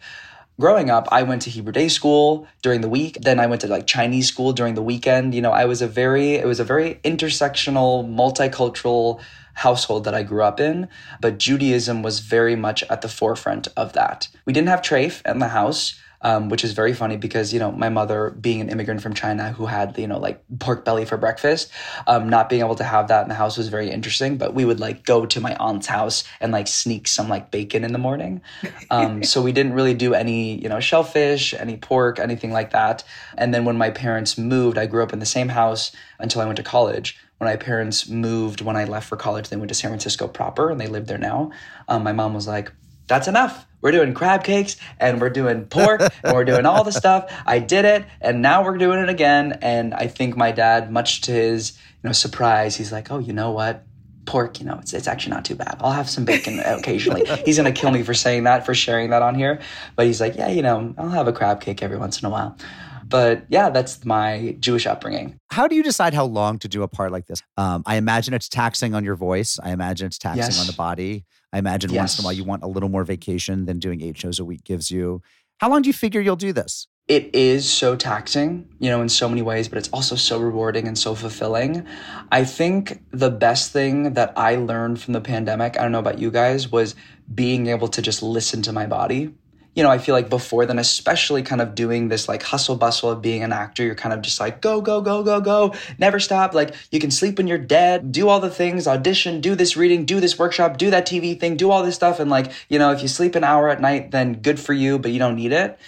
[0.60, 3.18] Growing up, I went to Hebrew day school during the week.
[3.22, 5.34] Then I went to like Chinese school during the weekend.
[5.34, 9.22] You know, I was a very, it was a very intersectional, multicultural
[9.56, 10.88] household that I grew up in.
[11.22, 14.28] But Judaism was very much at the forefront of that.
[14.46, 16.00] We didn't have treif in the house.
[16.26, 19.52] Um, which is very funny because you know my mother being an immigrant from China
[19.52, 21.70] who had you know like pork belly for breakfast,
[22.08, 24.38] um, not being able to have that in the house was very interesting.
[24.38, 27.84] But we would like go to my aunt's house and like sneak some like bacon
[27.84, 28.42] in the morning.
[28.90, 33.04] Um, so we didn't really do any you know shellfish, any pork, anything like that.
[33.38, 36.46] And then when my parents moved, I grew up in the same house until I
[36.46, 37.18] went to college.
[37.38, 40.70] When my parents moved, when I left for college, they went to San Francisco proper
[40.70, 41.52] and they live there now.
[41.90, 42.72] Um, my mom was like,
[43.08, 43.66] that's enough.
[43.84, 47.30] We're doing crab cakes and we're doing pork and we're doing all the stuff.
[47.46, 49.60] I did it and now we're doing it again.
[49.62, 53.34] And I think my dad, much to his you know surprise, he's like, oh, you
[53.34, 53.84] know what?
[54.26, 55.76] Pork, you know, it's it's actually not too bad.
[55.82, 57.26] I'll have some bacon occasionally.
[57.46, 59.60] he's gonna kill me for saying that, for sharing that on here.
[59.98, 62.30] But he's like, yeah, you know, I'll have a crab cake every once in a
[62.30, 62.58] while.
[63.06, 65.38] But yeah, that's my Jewish upbringing.
[65.52, 67.42] How do you decide how long to do a part like this?
[67.58, 69.60] Um, I imagine it's taxing on your voice.
[69.64, 70.60] I imagine it's taxing Yes.
[70.60, 71.26] on the body.
[71.52, 74.18] I imagine once in a while you want a little more vacation than doing eight
[74.18, 75.22] shows a week gives you.
[75.60, 76.88] How long do you figure you'll do this?
[77.10, 80.88] it is so taxing, you know, in so many ways, but it's also so rewarding
[80.88, 81.86] and so fulfilling.
[82.32, 86.18] I think the best thing that I learned from the pandemic, I don't know about
[86.20, 86.96] you guys, was
[87.36, 89.34] being able to just listen to my body.
[89.76, 93.10] You know, I feel like before then, especially kind of doing this like hustle bustle
[93.10, 96.20] of being an actor, you're kind of just like, go, go, go, go, go, never
[96.20, 96.54] stop.
[96.54, 100.06] Like, you can sleep when you're dead, do all the things, audition, do this reading,
[100.06, 102.20] do this workshop, do that TV thing, do all this stuff.
[102.20, 105.00] And like, you know, if you sleep an hour at night, then good for you,
[105.00, 105.80] but you don't need it.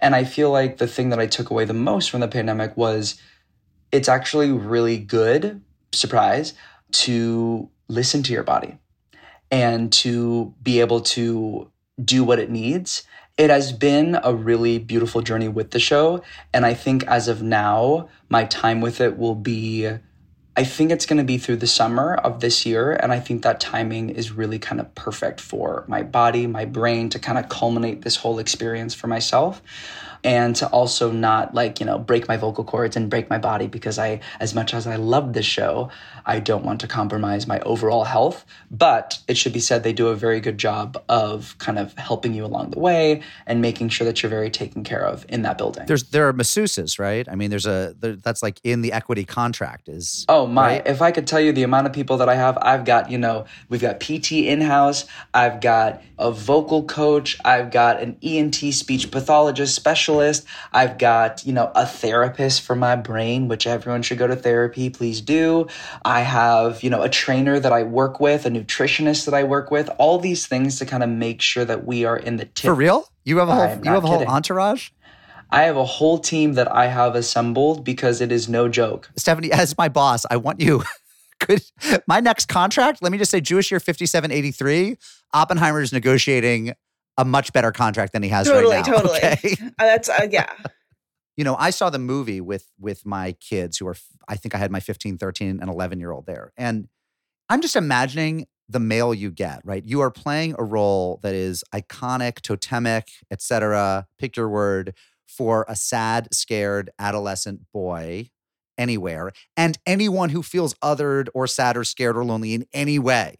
[0.00, 2.76] And I feel like the thing that I took away the most from the pandemic
[2.76, 3.20] was
[3.92, 6.54] it's actually really good, surprise,
[6.92, 8.78] to listen to your body
[9.50, 11.70] and to be able to
[12.02, 13.04] do what it needs.
[13.38, 16.22] It has been a really beautiful journey with the show.
[16.52, 19.88] And I think as of now, my time with it will be
[20.54, 22.92] I think it's going to be through the summer of this year.
[22.92, 27.08] And I think that timing is really kind of perfect for my body, my brain
[27.10, 29.62] to kind of culminate this whole experience for myself.
[30.22, 33.66] And to also not like, you know, break my vocal cords and break my body
[33.66, 35.88] because I, as much as I love this show,
[36.26, 38.44] I don't want to compromise my overall health.
[38.70, 42.34] But it should be said they do a very good job of kind of helping
[42.34, 45.58] you along the way and making sure that you're very taken care of in that
[45.58, 45.86] building.
[45.86, 47.28] There's there are masseuses, right?
[47.28, 50.24] I mean, there's a there, that's like in the equity contract is.
[50.28, 50.62] Oh my!
[50.74, 50.86] right?
[50.86, 53.18] If I could tell you the amount of people that I have, I've got you
[53.18, 58.54] know we've got PT in house, I've got a vocal coach, I've got an ENT
[58.54, 64.18] speech pathologist specialist, I've got you know a therapist for my brain, which everyone should
[64.18, 64.90] go to therapy.
[64.90, 65.66] Please do.
[66.04, 69.70] I have you know a trainer that I work with, a nutritionist that I work
[69.70, 69.90] with.
[69.98, 72.64] All these things to kind of make sure that we are in the tip.
[72.66, 73.08] For real?
[73.24, 74.90] You have a whole you have a whole entourage?
[75.50, 79.10] I have a whole team that I have assembled because it is no joke.
[79.16, 80.82] Stephanie, as my boss, I want you.
[81.40, 81.62] Could
[82.06, 83.02] my next contract?
[83.02, 84.96] Let me just say, Jewish year fifty-seven eighty-three.
[85.34, 86.74] Oppenheimer is negotiating
[87.18, 88.92] a much better contract than he has Totally, right now.
[88.92, 89.18] totally.
[89.18, 89.56] Okay?
[89.60, 90.52] Uh, that's uh, yeah.
[91.36, 93.96] You know, I saw the movie with with my kids who are.
[94.28, 96.88] I think I had my 15, 13, and eleven year old there, and
[97.48, 99.60] I'm just imagining the mail you get.
[99.64, 104.06] Right, you are playing a role that is iconic, totemic, etc.
[104.18, 104.94] Pick your word
[105.26, 108.30] for a sad, scared adolescent boy
[108.78, 113.36] anywhere and anyone who feels othered or sad or scared or lonely in any way.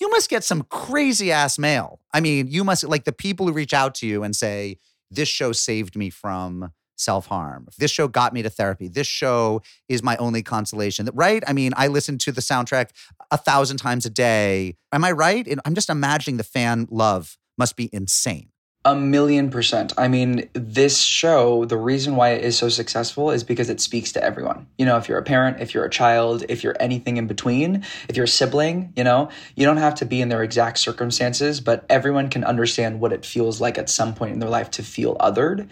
[0.00, 2.00] You must get some crazy ass mail.
[2.12, 4.78] I mean, you must like the people who reach out to you and say,
[5.10, 7.68] This show saved me from self harm.
[7.78, 8.88] This show got me to therapy.
[8.88, 11.08] This show is my only consolation.
[11.12, 11.42] Right?
[11.46, 12.90] I mean, I listen to the soundtrack
[13.30, 14.76] a thousand times a day.
[14.92, 15.46] Am I right?
[15.64, 18.50] I'm just imagining the fan love must be insane.
[18.86, 19.94] A million percent.
[19.96, 24.12] I mean, this show, the reason why it is so successful is because it speaks
[24.12, 24.66] to everyone.
[24.76, 27.82] You know, if you're a parent, if you're a child, if you're anything in between,
[28.10, 31.62] if you're a sibling, you know, you don't have to be in their exact circumstances,
[31.62, 34.82] but everyone can understand what it feels like at some point in their life to
[34.82, 35.66] feel othered.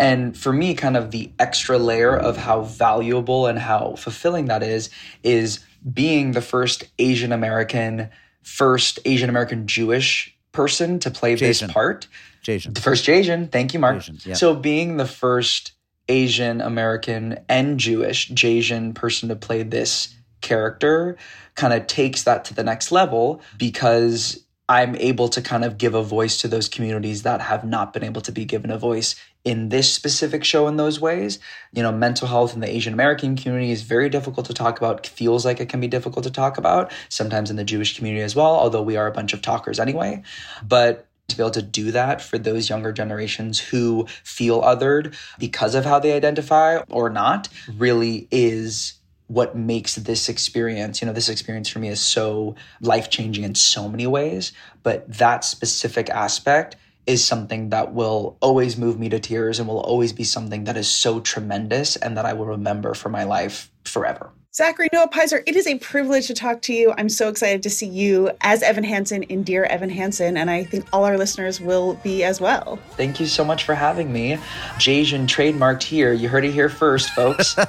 [0.00, 4.64] And for me, kind of the extra layer of how valuable and how fulfilling that
[4.64, 4.90] is,
[5.22, 5.60] is
[5.94, 8.10] being the first Asian American,
[8.42, 11.38] first Asian American Jewish person to play Jasian.
[11.38, 12.08] this part.
[12.56, 13.98] The first Asian, thank you, Mark.
[13.98, 14.34] Asian, yeah.
[14.34, 15.72] So being the first
[16.08, 21.16] Asian American and Jewish Jasian person to play this character
[21.54, 25.94] kind of takes that to the next level because I'm able to kind of give
[25.94, 29.16] a voice to those communities that have not been able to be given a voice
[29.42, 31.38] in this specific show in those ways.
[31.72, 35.06] You know, mental health in the Asian American community is very difficult to talk about,
[35.06, 38.36] feels like it can be difficult to talk about, sometimes in the Jewish community as
[38.36, 40.22] well, although we are a bunch of talkers anyway.
[40.62, 41.07] But
[41.38, 45.98] be able to do that for those younger generations who feel othered because of how
[45.98, 48.94] they identify or not really is
[49.28, 53.54] what makes this experience you know this experience for me is so life changing in
[53.54, 56.76] so many ways but that specific aspect
[57.08, 60.76] is something that will always move me to tears and will always be something that
[60.76, 64.30] is so tremendous and that I will remember for my life forever.
[64.58, 66.92] Zachary Noah Piser, it is a privilege to talk to you.
[66.98, 70.64] I'm so excited to see you as Evan Hansen in Dear Evan Hansen, and I
[70.64, 72.76] think all our listeners will be as well.
[72.96, 74.36] Thank you so much for having me.
[74.78, 76.12] Jasian trademarked here.
[76.12, 77.56] You heard it here first, folks.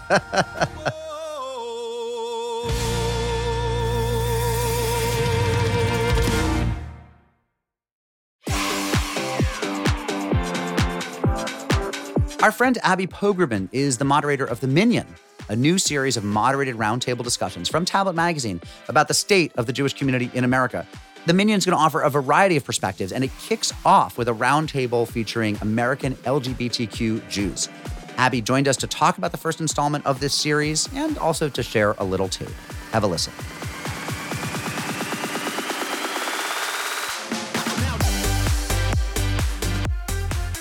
[12.41, 15.05] Our friend Abby Pogrebin is the moderator of The Minyan,
[15.49, 19.73] a new series of moderated roundtable discussions from Tablet Magazine about the state of the
[19.73, 20.87] Jewish community in America.
[21.25, 24.33] The Minyan's going to offer a variety of perspectives, and it kicks off with a
[24.33, 27.67] roundtable featuring American LGBTQ Jews.
[28.17, 31.63] Abby joined us to talk about the first installment of this series and also to
[31.63, 32.47] share a little too.
[32.91, 33.33] Have a listen.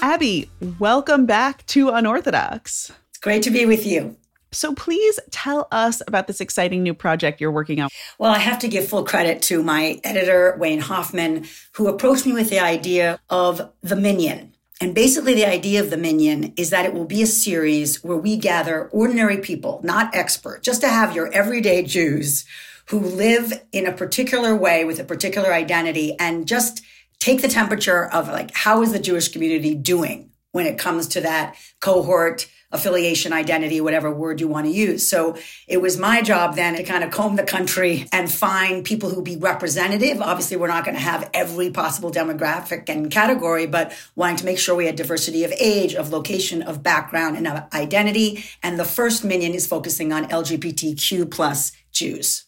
[0.01, 0.49] Abby,
[0.79, 2.93] welcome back to Unorthodox.
[3.11, 4.17] It's great to be with you.
[4.51, 7.89] So please tell us about this exciting new project you're working on.
[8.19, 12.33] Well, I have to give full credit to my editor, Wayne Hoffman, who approached me
[12.33, 14.55] with the idea of The Minyan.
[14.81, 18.17] And basically, the idea of The Minyan is that it will be a series where
[18.17, 22.47] we gather ordinary people, not experts, just to have your everyday Jews
[22.87, 26.83] who live in a particular way with a particular identity and just
[27.19, 31.21] take the temperature of like, how is the Jewish community doing when it comes to
[31.21, 35.09] that cohort, affiliation, identity, whatever word you want to use.
[35.09, 39.09] So it was my job then to kind of comb the country and find people
[39.11, 40.21] who be representative.
[40.21, 44.59] Obviously, we're not going to have every possible demographic and category, but wanting to make
[44.59, 48.45] sure we had diversity of age, of location, of background, and of identity.
[48.63, 52.48] And the first minyan is focusing on LGBTQ plus Jews.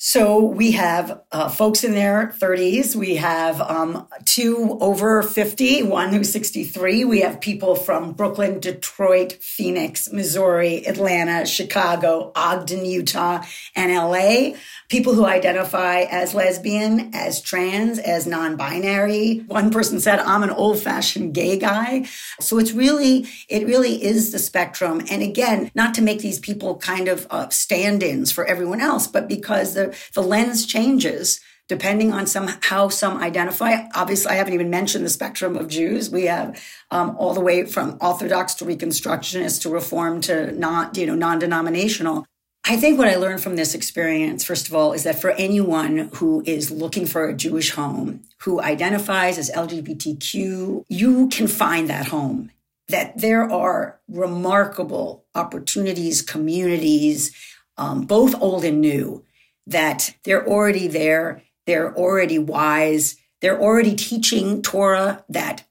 [0.00, 2.94] So we have uh, folks in their 30s.
[2.94, 7.04] We have um, two over 50, one who's 63.
[7.04, 13.42] We have people from Brooklyn, Detroit, Phoenix, Missouri, Atlanta, Chicago, Ogden, Utah,
[13.74, 14.56] and LA.
[14.88, 19.38] People who identify as lesbian, as trans, as non binary.
[19.48, 22.06] One person said, I'm an old fashioned gay guy.
[22.38, 25.02] So it's really, it really is the spectrum.
[25.10, 29.08] And again, not to make these people kind of uh, stand ins for everyone else,
[29.08, 29.76] but because
[30.14, 33.86] the, lens changes depending on some how some identify.
[33.94, 36.10] Obviously, I haven't even mentioned the spectrum of Jews.
[36.10, 41.06] We have um, all the way from Orthodox to Reconstructionist to Reform to not you
[41.06, 42.26] know non-denominational.
[42.70, 46.10] I think what I learned from this experience, first of all, is that for anyone
[46.16, 52.08] who is looking for a Jewish home, who identifies as LGBTQ, you can find that
[52.08, 52.50] home.
[52.88, 57.34] That there are remarkable opportunities, communities,
[57.78, 59.24] um, both old and new,
[59.68, 61.42] that they're already there.
[61.66, 63.16] They're already wise.
[63.40, 65.64] They're already teaching Torah that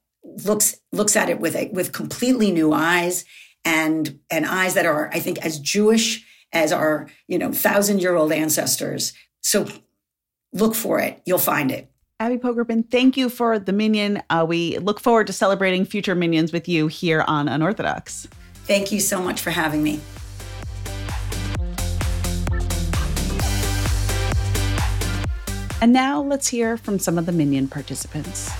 [0.44, 3.24] looks looks at it with a, with completely new eyes
[3.64, 8.14] and and eyes that are, I think, as Jewish as our you know thousand year
[8.14, 9.12] old ancestors.
[9.42, 9.68] So
[10.52, 11.20] look for it.
[11.26, 11.90] You'll find it.
[12.20, 14.20] Abby Pogrebin, thank you for the minyan.
[14.28, 18.26] Uh, we look forward to celebrating future minyans with you here on Unorthodox.
[18.64, 20.00] Thank you so much for having me.
[25.80, 28.50] And now let's hear from some of the Minyan participants.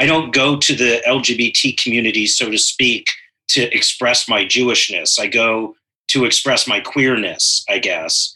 [0.00, 3.08] I don't go to the LGBT community, so to speak,
[3.48, 5.20] to express my Jewishness.
[5.20, 5.76] I go
[6.08, 8.34] to express my queerness, I guess.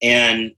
[0.00, 0.54] And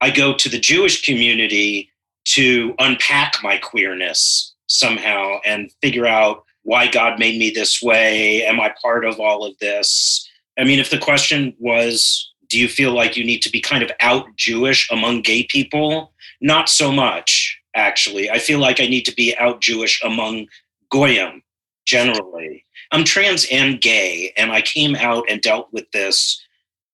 [0.00, 1.90] I go to the Jewish community
[2.26, 8.44] to unpack my queerness somehow and figure out why God made me this way.
[8.44, 10.28] Am I part of all of this?
[10.58, 13.82] I mean, if the question was, do you feel like you need to be kind
[13.82, 16.12] of out Jewish among gay people?
[16.40, 18.30] Not so much, actually.
[18.30, 20.46] I feel like I need to be out Jewish among
[20.90, 21.42] Goyim
[21.86, 22.64] generally.
[22.90, 26.40] I'm trans and gay, and I came out and dealt with this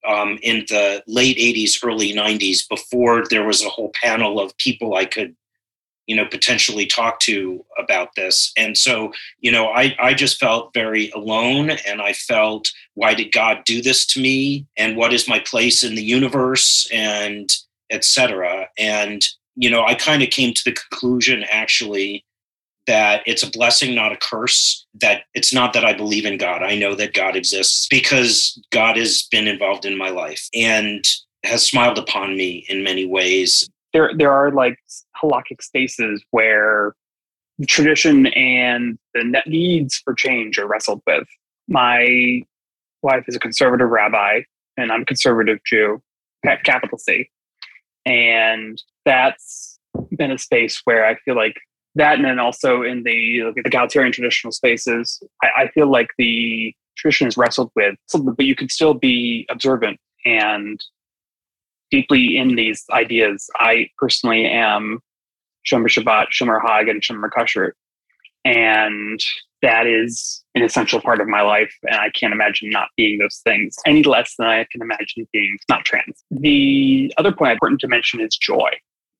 [0.06, 4.94] um, in the late 80s, early 90s, before there was a whole panel of people
[4.94, 5.34] I could,
[6.06, 8.52] you know, potentially talk to about this.
[8.56, 13.32] And so, you know, I, I just felt very alone, and I felt, why did
[13.32, 14.66] God do this to me?
[14.76, 16.88] And what is my place in the universe?
[16.92, 17.50] And
[17.90, 18.68] etc.
[18.78, 19.22] And,
[19.56, 22.24] you know, I kind of came to the conclusion actually
[22.86, 24.84] that it's a blessing, not a curse.
[25.00, 26.62] That it's not that I believe in God.
[26.62, 31.04] I know that God exists because God has been involved in my life and
[31.44, 33.68] has smiled upon me in many ways.
[33.92, 34.78] there there are like
[35.22, 36.94] halakhic spaces where
[37.66, 41.26] tradition and the needs for change are wrestled with.
[41.68, 42.42] My
[43.02, 44.40] wife is a conservative rabbi,
[44.76, 46.02] and I'm a conservative Jew,
[46.64, 47.30] capital C,
[48.04, 49.78] and that's
[50.16, 51.56] been a space where I feel like
[51.94, 56.74] that, and then also in the like, egalitarian traditional spaces, I, I feel like the
[56.96, 60.80] tradition is wrestled with, but you can still be observant and
[61.94, 63.48] deeply in these ideas.
[63.54, 64.98] I personally am
[65.64, 67.70] Shomer Shabbat, Shomer Hag, and Shomer Kashrut.
[68.44, 69.20] And
[69.62, 71.72] that is an essential part of my life.
[71.84, 75.56] And I can't imagine not being those things any less than I can imagine being
[75.68, 76.24] not trans.
[76.32, 78.70] The other point important to mention is joy,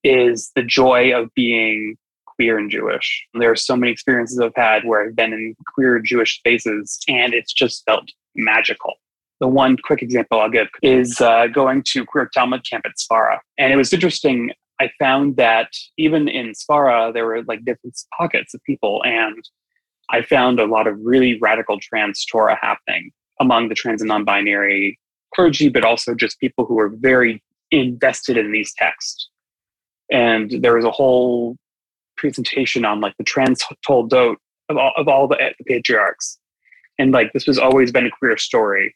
[0.03, 1.97] is the joy of being
[2.27, 3.25] queer and Jewish.
[3.35, 7.35] There are so many experiences I've had where I've been in queer Jewish spaces and
[7.35, 8.95] it's just felt magical.
[9.41, 13.39] The one quick example I'll give is uh, going to Queer Talmud camp at Svara.
[13.59, 14.53] And it was interesting.
[14.81, 19.03] I found that even in Svara, there were like different pockets of people.
[19.05, 19.43] And
[20.11, 23.11] I found a lot of really radical trans Torah happening
[23.41, 24.99] among the trans and non binary
[25.35, 29.29] clergy, but also just people who were very invested in these texts.
[30.11, 31.57] And there was a whole
[32.17, 34.37] presentation on like the trans toldot
[34.69, 36.39] of all, of all the, the patriarchs.
[36.99, 38.95] And like this was always been a queer story.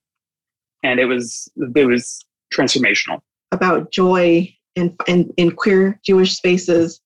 [0.83, 2.25] And it was it was
[2.55, 3.21] transformational.
[3.53, 7.01] about joy in, in, in queer Jewish spaces,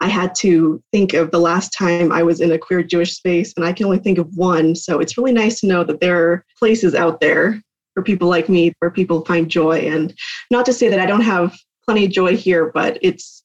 [0.00, 3.52] I had to think of the last time I was in a queer Jewish space,
[3.56, 4.76] and I can only think of one.
[4.76, 7.60] So it's really nice to know that there are places out there
[7.94, 9.80] for people like me where people find joy.
[9.80, 10.14] And
[10.50, 13.42] not to say that I don't have plenty of joy here, but it's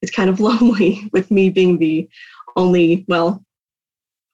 [0.00, 2.08] it's kind of lonely with me being the
[2.56, 3.44] only, well,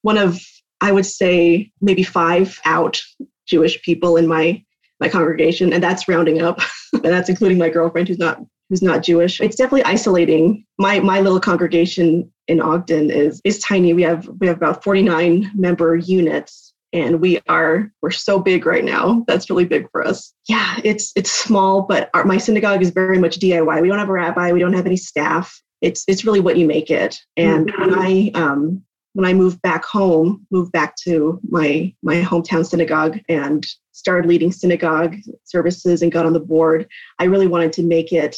[0.02, 0.40] one of
[0.80, 3.02] I would say maybe five out
[3.46, 4.64] Jewish people in my
[5.00, 6.60] my congregation, and that's rounding up,
[6.92, 9.40] and that's including my girlfriend who's not who's not Jewish.
[9.40, 10.64] It's definitely isolating.
[10.78, 13.92] My my little congregation in Ogden is is tiny.
[13.94, 18.84] We have we have about 49 member units and we are we're so big right
[18.84, 19.24] now.
[19.26, 20.32] That's really big for us.
[20.48, 23.82] Yeah, it's it's small, but our, my synagogue is very much DIY.
[23.82, 25.60] We don't have a rabbi, we don't have any staff.
[25.80, 27.18] It's it's really what you make it.
[27.36, 28.82] And when I um
[29.18, 34.52] when I moved back home, moved back to my my hometown synagogue and started leading
[34.52, 36.86] synagogue services and got on the board,
[37.18, 38.36] I really wanted to make it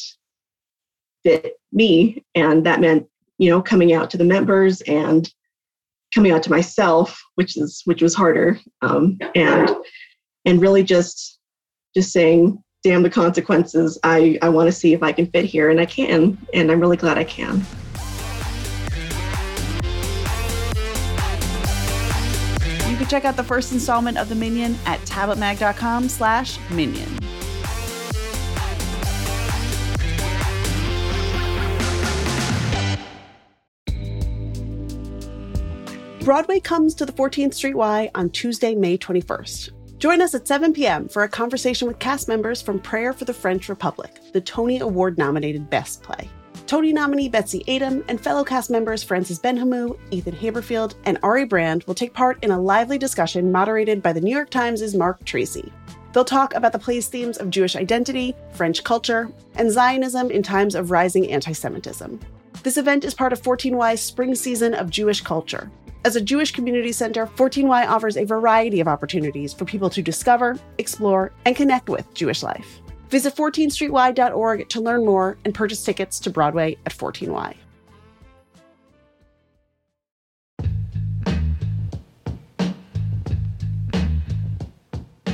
[1.23, 2.25] fit me.
[2.35, 3.07] And that meant,
[3.37, 5.31] you know, coming out to the members and
[6.15, 8.59] coming out to myself, which is which was harder.
[8.81, 9.69] Um, and
[10.47, 11.41] and really just
[11.95, 13.99] just saying, damn the consequences.
[14.03, 16.39] I, I want to see if I can fit here and I can.
[16.55, 17.67] And I'm really glad I can.
[23.01, 27.09] Can check out the first installment of The Minyan at tabletmag.com slash minyan.
[36.23, 39.71] Broadway comes to the 14th Street Y on Tuesday, May 21st.
[39.97, 41.09] Join us at 7 p.m.
[41.09, 45.17] for a conversation with cast members from Prayer for the French Republic, the Tony Award
[45.17, 46.29] nominated Best Play.
[46.71, 51.83] Tony nominee Betsy Aidem and fellow cast members Francis Benhamou, Ethan Haberfield, and Ari Brand
[51.83, 55.73] will take part in a lively discussion moderated by the New York Times' Marc Tracy.
[56.13, 60.77] They'll talk about the play's themes of Jewish identity, French culture, and Zionism in times
[60.77, 62.21] of rising anti Semitism.
[62.63, 65.69] This event is part of 14Y's spring season of Jewish culture.
[66.05, 70.57] As a Jewish community center, 14Y offers a variety of opportunities for people to discover,
[70.79, 72.81] explore, and connect with Jewish life.
[73.11, 77.57] Visit 14streety.org to learn more and purchase tickets to Broadway at 14Y.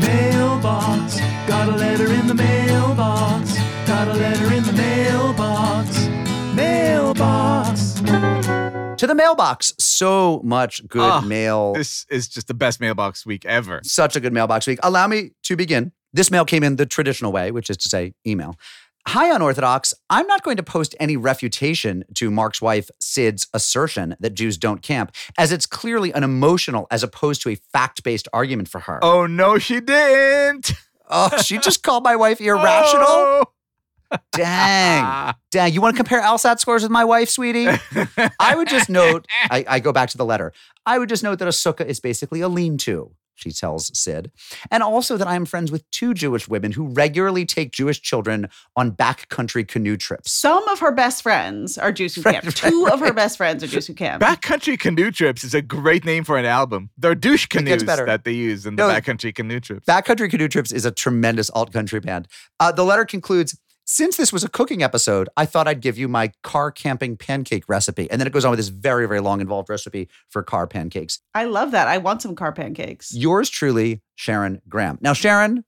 [0.00, 3.54] Mailbox, got a letter in the mailbox.
[3.86, 6.06] Got a letter in the mailbox.
[6.54, 7.94] Mailbox.
[9.00, 9.74] To the mailbox.
[9.78, 11.74] So much good Ah, mail.
[11.74, 13.80] This is just the best mailbox week ever.
[13.84, 14.78] Such a good mailbox week.
[14.82, 15.92] Allow me to begin.
[16.12, 18.56] This mail came in the traditional way, which is to say, email.
[19.08, 19.94] Hi, Unorthodox.
[20.10, 24.82] I'm not going to post any refutation to Mark's wife, Sid's assertion that Jews don't
[24.82, 28.98] camp, as it's clearly an emotional as opposed to a fact based argument for her.
[29.02, 30.72] Oh no, she didn't.
[31.08, 32.44] Oh, she just called my wife oh.
[32.46, 33.06] irrational?
[33.06, 33.44] Oh.
[34.32, 35.34] Dang.
[35.52, 35.72] Dang.
[35.72, 37.68] You want to compare LSAT scores with my wife, sweetie?
[38.40, 40.52] I would just note, I, I go back to the letter.
[40.84, 44.32] I would just note that a sukkah is basically a lean to, she tells Sid.
[44.70, 48.48] And also that I am friends with two Jewish women who regularly take Jewish children
[48.74, 50.32] on backcountry canoe trips.
[50.32, 52.46] Some of her best friends are Jews who camp.
[52.54, 54.22] Two of her best friends are Jews who camp.
[54.22, 56.90] Backcountry canoe trips is a great name for an album.
[56.98, 58.92] They're douche canoes that they use in the No.
[58.92, 59.86] backcountry canoe trips.
[59.86, 62.26] Backcountry Canoe Trips is a tremendous alt country band.
[62.58, 63.58] Uh, the letter concludes
[63.88, 67.68] Since this was a cooking episode, I thought I'd give you my car camping pancake
[67.68, 68.10] recipe.
[68.10, 71.20] And then it goes on with this very, very long, involved recipe for car pancakes.
[71.36, 71.86] I love that.
[71.86, 73.14] I want some car pancakes.
[73.14, 74.98] Yours truly, Sharon Graham.
[75.00, 75.64] Now, Sharon,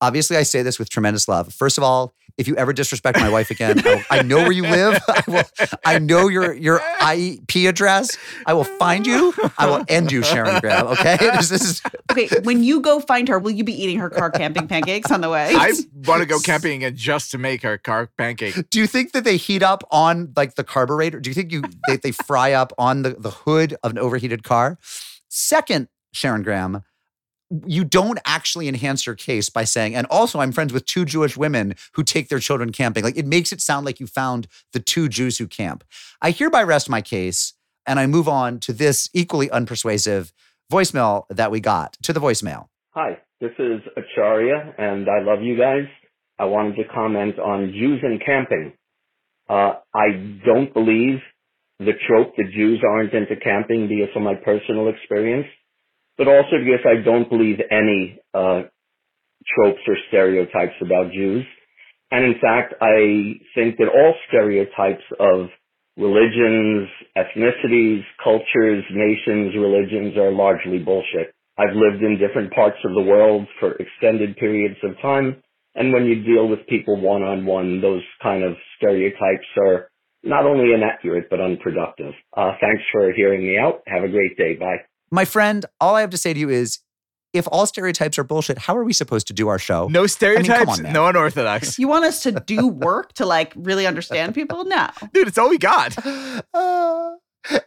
[0.00, 1.52] obviously, I say this with tremendous love.
[1.52, 4.52] First of all, if you ever disrespect my wife again, I, will- I know where
[4.52, 4.98] you live.
[5.08, 5.42] I, will,
[5.84, 6.80] I know your your
[7.14, 8.16] IP address.
[8.46, 9.34] I will find you.
[9.58, 10.86] I will end you, Sharon Graham.
[10.88, 14.30] Okay, this is Okay, when you go find her, will you be eating her car
[14.30, 15.52] camping pancakes on the way?
[15.54, 15.72] I
[16.06, 18.70] want to go camping again just to make our car pancake.
[18.70, 21.20] Do you think that they heat up on like the carburetor?
[21.20, 24.44] Do you think you they, they fry up on the, the hood of an overheated
[24.44, 24.78] car?
[25.28, 26.82] Second, Sharon Graham,
[27.66, 31.36] you don't actually enhance your case by saying, and also I'm friends with two Jewish
[31.36, 33.02] women who take their children camping.
[33.02, 35.84] Like it makes it sound like you found the two Jews who camp.
[36.22, 37.54] I hereby rest my case
[37.86, 40.32] and I move on to this equally unpersuasive
[40.70, 42.66] voicemail that we got to the voicemail.
[42.90, 45.86] Hi, this is Acharya, and I love you guys.
[46.38, 48.72] I wanted to comment on Jews and camping.
[49.48, 51.18] Uh, I don't believe
[51.80, 55.46] the trope that Jews aren't into camping because of my personal experience,
[56.20, 58.64] but also because I don't believe any uh,
[59.56, 61.46] tropes or stereotypes about Jews.
[62.10, 65.48] And in fact, I think that all stereotypes of
[65.96, 71.34] religions, ethnicities, cultures, nations, religions are largely bullshit.
[71.58, 75.42] I've lived in different parts of the world for extended periods of time.
[75.74, 79.90] And when you deal with people one on one, those kind of stereotypes are
[80.24, 82.12] not only inaccurate, but unproductive.
[82.36, 83.82] Uh, thanks for hearing me out.
[83.86, 84.54] Have a great day.
[84.56, 84.89] Bye.
[85.10, 86.78] My friend, all I have to say to you is
[87.32, 89.88] if all stereotypes are bullshit, how are we supposed to do our show?
[89.88, 90.92] No stereotypes, on, man.
[90.92, 91.78] no unorthodox.
[91.78, 94.64] You want us to do work to like really understand people?
[94.64, 94.88] No.
[95.12, 95.96] Dude, it's all we got.
[96.52, 97.12] Uh,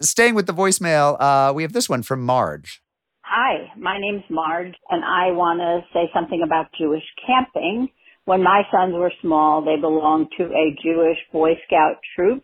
[0.01, 2.81] staying with the voicemail, uh, we have this one from Marge.
[3.21, 7.87] Hi, my name's Marge, and I want to say something about Jewish camping.
[8.25, 12.43] When my sons were small, they belonged to a Jewish Boy Scout troop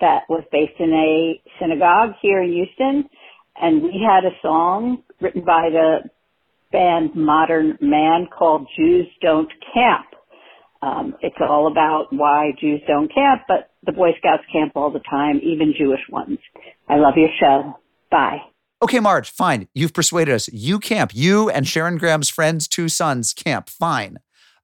[0.00, 3.08] that was based in a synagogue here in Houston,
[3.60, 6.10] and we had a song written by the
[6.72, 10.06] band Modern Man called Jews Don't Camp.
[10.80, 15.00] Um, it's all about why Jews don't camp, but the Boy Scouts camp all the
[15.00, 16.38] time, even Jewish ones.
[16.88, 17.76] I love your show.
[18.10, 18.38] Bye.
[18.80, 19.66] Okay, Marge, fine.
[19.74, 20.48] You've persuaded us.
[20.52, 21.10] You camp.
[21.12, 23.68] You and Sharon Graham's friends' two sons camp.
[23.68, 24.18] Fine.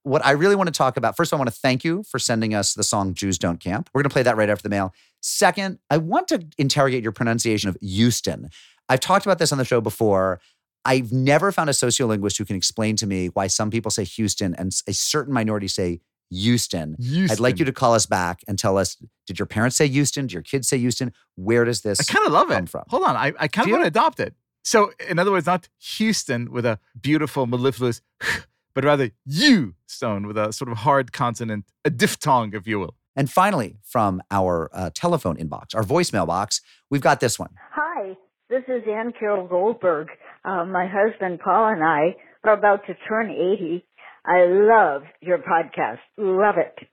[0.04, 2.54] What I really want to talk about first, I want to thank you for sending
[2.54, 3.90] us the song Jews Don't Camp.
[3.92, 4.94] We're going to play that right after the mail.
[5.20, 8.50] Second, I want to interrogate your pronunciation of Houston.
[8.88, 10.40] I've talked about this on the show before.
[10.84, 14.54] I've never found a sociolinguist who can explain to me why some people say Houston
[14.54, 16.96] and a certain minority say Houston.
[17.30, 20.26] I'd like you to call us back and tell us did your parents say Houston?
[20.26, 21.12] Did your kids say Houston?
[21.36, 22.68] Where does this I kind of love come it.
[22.68, 22.84] from?
[22.88, 24.34] Hold on, I, I kind of want to adopt it.
[24.64, 28.00] So, in other words, not Houston with a beautiful mellifluous,
[28.74, 32.96] but rather you stone with a sort of hard consonant, a diphthong, if you will.
[33.16, 36.60] And finally, from our uh, telephone inbox, our voicemail box,
[36.90, 37.50] we've got this one.
[37.72, 38.16] Hi,
[38.54, 40.08] this is Ann Carol Goldberg.
[40.44, 43.84] Uh, my husband Paul and I are about to turn 80.
[44.24, 45.98] I love your podcast.
[46.16, 46.86] Love it.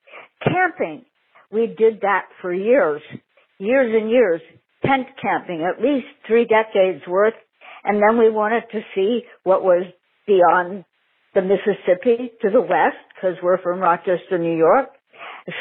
[0.43, 1.05] Camping.
[1.51, 3.03] We did that for years,
[3.59, 4.41] years and years.
[4.83, 7.35] Tent camping, at least three decades worth.
[7.83, 9.85] And then we wanted to see what was
[10.25, 10.83] beyond
[11.35, 14.89] the Mississippi to the west because we're from Rochester, New York.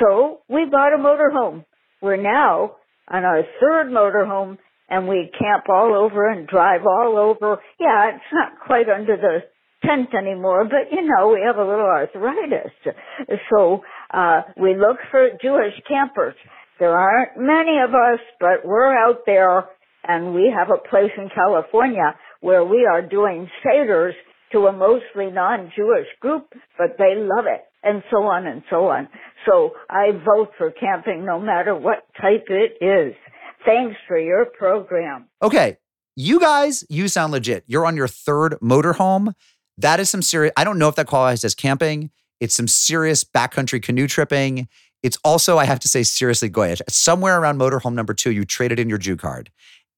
[0.00, 1.66] So we bought a motorhome.
[2.00, 2.76] We're now
[3.06, 4.56] on our third motorhome
[4.90, 7.60] and we camp all over and drive all over.
[7.78, 9.38] Yeah, it's not quite under the
[9.86, 12.72] tent anymore, but you know, we have a little arthritis.
[13.50, 13.82] So,
[14.12, 16.34] uh, we look for Jewish campers.
[16.78, 19.66] There aren't many of us, but we're out there
[20.04, 24.12] and we have a place in California where we are doing seders
[24.52, 29.08] to a mostly non-Jewish group, but they love it and so on and so on.
[29.46, 33.14] So I vote for camping no matter what type it is.
[33.64, 35.26] Thanks for your program.
[35.42, 35.76] Okay.
[36.16, 37.64] You guys, you sound legit.
[37.66, 39.32] You're on your third motorhome.
[39.78, 42.10] That is some serious, I don't know if that qualifies as camping.
[42.40, 44.68] It's some serious backcountry canoe tripping.
[45.02, 46.82] It's also, I have to say, seriously goyish.
[46.88, 49.50] Somewhere around motorhome number two, you traded in your Jew card.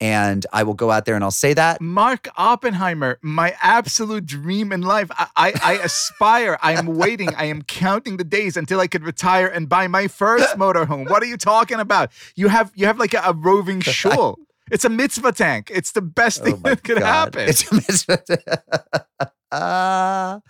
[0.03, 1.81] And I will go out there and I'll say that.
[1.81, 5.09] Mark Oppenheimer, my absolute dream in life.
[5.17, 6.59] I, I, I aspire.
[6.61, 7.33] I am waiting.
[7.37, 11.09] I am counting the days until I could retire and buy my first motorhome.
[11.09, 12.11] What are you talking about?
[12.35, 14.39] You have you have like a, a roving shul.
[14.73, 15.71] It's a mitzvah tank.
[15.73, 17.07] It's the best oh thing that could Oh God.
[17.37, 17.49] happen.
[17.49, 18.23] It's a mitzvah.
[19.53, 20.41] uh,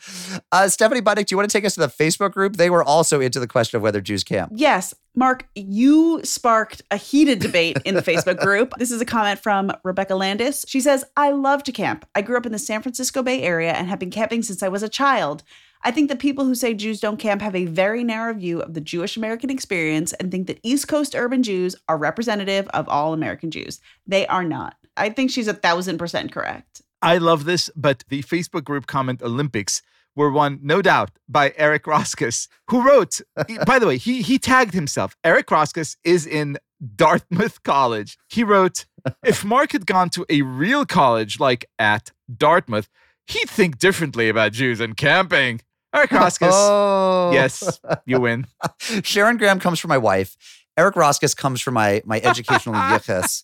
[0.53, 2.57] uh, Stephanie Butnick, do you want to take us to the Facebook group?
[2.57, 4.53] They were also into the question of whether Jews camp.
[4.55, 8.73] Yes, Mark, you sparked a heated debate in the Facebook group.
[8.79, 10.65] This is a comment from Rebecca Landis.
[10.69, 12.09] She says, I love to camp.
[12.15, 14.69] I grew up in the San Francisco Bay Area and have been camping since I
[14.69, 15.43] was a child.
[15.85, 18.75] I think that people who say Jews don't camp have a very narrow view of
[18.75, 23.13] the Jewish American experience and think that East Coast urban Jews are representative of all
[23.13, 23.81] American Jews.
[24.07, 24.77] They are not.
[24.97, 26.83] I think she's a thousand percent correct.
[27.03, 29.83] I love this, but the Facebook group comment Olympics
[30.15, 33.21] were won, no doubt, by Eric Roskus, who wrote,
[33.67, 35.17] by the way, he, he tagged himself.
[35.25, 36.59] Eric Roskus is in
[36.97, 38.19] Dartmouth College.
[38.29, 38.85] He wrote,
[39.25, 42.89] if Mark had gone to a real college like at Dartmouth,
[43.27, 45.61] he'd think differently about Jews and camping.
[45.95, 46.17] Eric oh.
[46.17, 47.31] Roskus, Oh.
[47.33, 48.47] yes, you win.
[49.03, 50.37] Sharon Graham comes from my wife.
[50.77, 53.43] Eric Roskus comes from my my educational yichus.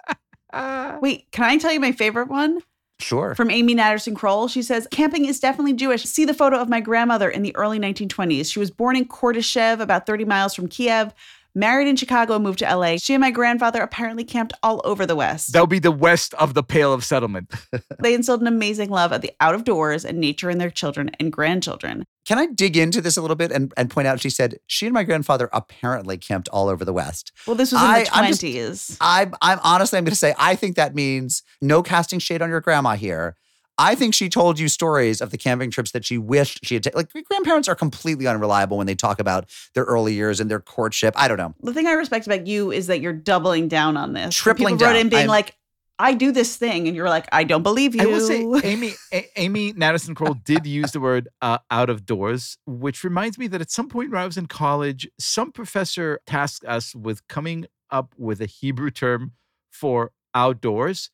[1.01, 2.61] Wait, can I tell you my favorite one?
[3.01, 3.35] Sure.
[3.37, 4.49] From Amy Natterson Kroll.
[4.49, 6.03] She says, Camping is definitely Jewish.
[6.03, 8.51] See the photo of my grandmother in the early 1920s.
[8.51, 11.15] She was born in Kordyshev, about 30 miles from Kiev,
[11.55, 12.97] married in Chicago, moved to LA.
[12.99, 15.53] She and my grandfather apparently camped all over the West.
[15.53, 17.53] That'll be the west of the Pale of Settlement.
[18.01, 21.11] They instilled an amazing love of the out of doors and nature in their children
[21.19, 22.05] and grandchildren.
[22.27, 24.21] Can I dig into this a little bit and, and point out?
[24.21, 27.33] She said she and my grandfather apparently camped all over the West.
[27.47, 28.97] Well, this was in I- the I'm just- 20s.
[29.01, 32.51] I'm, I'm honestly, I'm going to say, I think that means no casting shade on
[32.51, 33.35] your grandma here.
[33.79, 36.83] I think she told you stories of the camping trips that she wished she had
[36.83, 36.99] taken.
[36.99, 41.14] Like, grandparents are completely unreliable when they talk about their early years and their courtship.
[41.16, 41.55] I don't know.
[41.62, 44.35] the thing I respect about you is that you're doubling down on this.
[44.35, 45.01] Tripling People wrote down.
[45.03, 45.55] in being I'm- like,
[46.01, 46.87] I do this thing.
[46.87, 48.03] And you're like, I don't believe you.
[48.03, 52.07] I will say, Amy A- Amy Madison Kroll did use the word uh, out of
[52.07, 56.20] doors, which reminds me that at some point when I was in college, some professor
[56.24, 59.33] tasked us with coming up with a Hebrew term
[59.72, 61.11] for outdoors,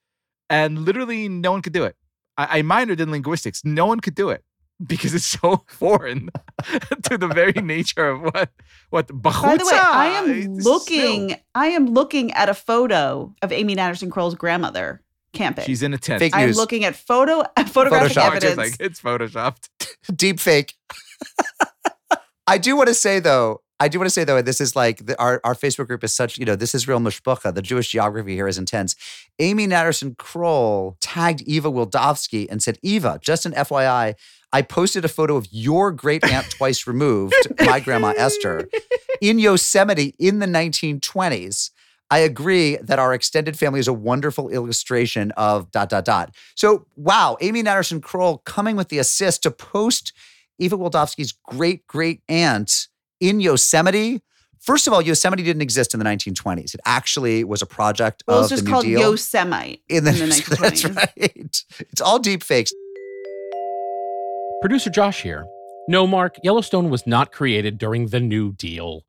[0.50, 1.96] and literally no one could do it.
[2.36, 3.64] I, I minored in linguistics.
[3.64, 4.44] No one could do it
[4.84, 6.30] because it's so foreign
[7.04, 8.50] to the very nature of what
[8.90, 11.36] what By the way, I am bachutza is looking.
[11.54, 15.64] I am looking at a photo of Amy Natterson Kroll's grandmother camping.
[15.64, 16.20] She's in a tent.
[16.20, 16.56] Fake I'm news.
[16.56, 18.44] looking at photo photographic Photoshopped.
[18.44, 19.68] It's like it's photoshopped.
[20.14, 20.74] deep fake.
[22.46, 25.04] I do want to say though, I do want to say though, this is like
[25.04, 27.54] the, our our Facebook group is such, you know, this is real mishpacha.
[27.54, 28.96] The Jewish geography here is intense.
[29.38, 34.14] Amy Natterson Kroll tagged Eva Wildovsky and said, Eva, just an FYI,
[34.54, 38.70] I posted a photo of your great aunt twice removed, my grandma Esther,
[39.20, 41.68] in Yosemite in the 1920s.
[42.10, 46.34] I agree that our extended family is a wonderful illustration of dot dot dot.
[46.54, 50.14] So wow, Amy Natterson Kroll coming with the assist to post
[50.58, 52.88] Eva Wildovsky's great great aunt
[53.28, 54.22] in Yosemite.
[54.60, 56.74] First of all, Yosemite didn't exist in the 1920s.
[56.74, 59.00] It actually was a project well, of it's just the New called Deal.
[59.00, 60.58] Yosemite in the, in the 1920s.
[60.60, 61.64] That's right.
[61.80, 62.72] It's all deep fakes.
[64.60, 65.46] Producer Josh here.
[65.88, 69.02] No, Mark, Yellowstone was not created during the New Deal.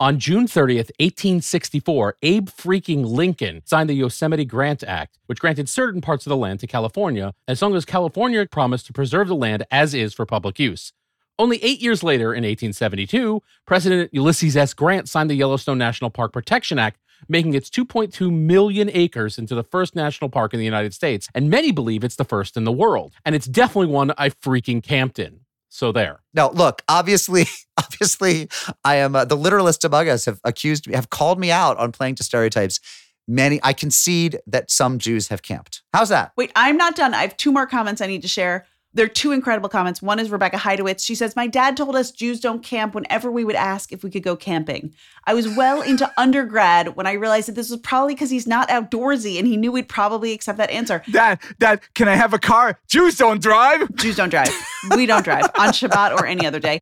[0.00, 6.00] On June 30th, 1864, Abe freaking Lincoln signed the Yosemite Grant Act, which granted certain
[6.00, 9.64] parts of the land to California as long as California promised to preserve the land
[9.70, 10.92] as is for public use.
[11.38, 14.72] Only eight years later, in 1872, President Ulysses S.
[14.72, 19.64] Grant signed the Yellowstone National Park Protection Act, making its 2.2 million acres into the
[19.64, 21.28] first national park in the United States.
[21.34, 23.14] And many believe it's the first in the world.
[23.24, 25.40] And it's definitely one I freaking camped in.
[25.70, 26.20] So there.
[26.32, 28.48] Now, look, obviously, obviously,
[28.84, 31.90] I am uh, the literalist among us have accused me, have called me out on
[31.90, 32.78] playing to stereotypes.
[33.26, 35.82] many, I concede that some Jews have camped.
[35.92, 36.30] How's that?
[36.36, 37.12] Wait, I'm not done.
[37.12, 38.66] I have two more comments I need to share.
[38.94, 40.00] There are two incredible comments.
[40.00, 41.04] One is Rebecca Heidowitz.
[41.04, 44.10] She says, My dad told us Jews don't camp whenever we would ask if we
[44.10, 44.94] could go camping.
[45.24, 48.68] I was well into undergrad when I realized that this was probably because he's not
[48.68, 51.02] outdoorsy and he knew we'd probably accept that answer.
[51.10, 52.78] Dad, Dad, can I have a car?
[52.88, 53.94] Jews don't drive.
[53.96, 54.50] Jews don't drive.
[54.94, 56.80] We don't drive on Shabbat or any other day.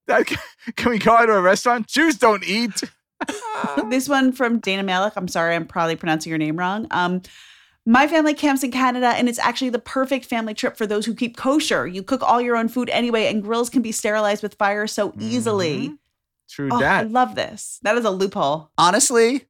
[0.76, 1.86] Can we go out to a restaurant?
[1.86, 2.82] Jews don't eat.
[3.90, 5.14] this one from Dana Malik.
[5.16, 6.86] I'm sorry, I'm probably pronouncing your name wrong.
[6.90, 7.22] Um,
[7.84, 11.14] my family camps in Canada, and it's actually the perfect family trip for those who
[11.14, 11.86] keep kosher.
[11.86, 15.12] You cook all your own food anyway, and grills can be sterilized with fire so
[15.18, 15.86] easily.
[15.86, 15.94] Mm-hmm.
[16.48, 17.78] True Oh, I love this.
[17.82, 18.70] That is a loophole.
[18.76, 19.46] Honestly,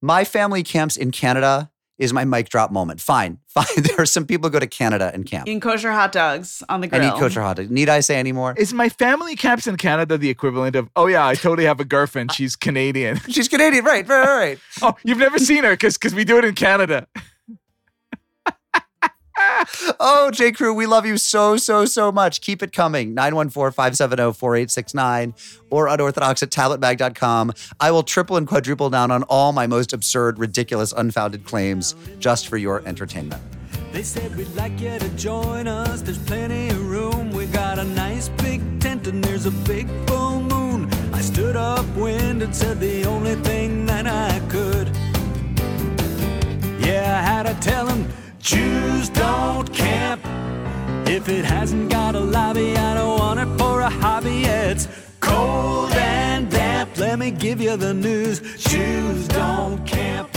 [0.00, 3.00] my family camps in Canada is my mic drop moment.
[3.00, 3.66] Fine, fine.
[3.76, 5.48] There are some people who go to Canada and camp.
[5.48, 7.12] Eating kosher hot dogs on the I grill.
[7.12, 7.70] need kosher hot dogs.
[7.70, 8.54] Need I say any more?
[8.56, 11.84] Is my family camps in Canada the equivalent of, oh yeah, I totally have a
[11.84, 12.32] girlfriend.
[12.32, 13.18] She's Canadian.
[13.28, 14.58] She's Canadian, right, right, right, right.
[14.82, 17.06] oh, you've never seen her because we do it in Canada.
[20.00, 20.52] oh, J.
[20.52, 22.40] Crew, we love you so, so, so much.
[22.40, 23.14] Keep it coming.
[23.14, 27.52] 914-570-4869 or unorthodox at tabletmag.com.
[27.80, 32.48] I will triple and quadruple down on all my most absurd, ridiculous, unfounded claims just
[32.48, 33.42] for your entertainment.
[33.92, 36.02] They said we'd like you to join us.
[36.02, 37.30] There's plenty of room.
[37.30, 40.92] We got a nice big tent and there's a big full moon.
[41.14, 44.88] I stood and said the only thing that I could.
[46.78, 48.06] Yeah, I had to tell them
[48.46, 50.20] Jews don't camp.
[51.08, 54.44] If it hasn't got a lobby, I don't want it for a hobby.
[54.44, 54.86] It's
[55.18, 56.96] cold and damp.
[56.96, 60.35] Let me give you the news Jews don't camp.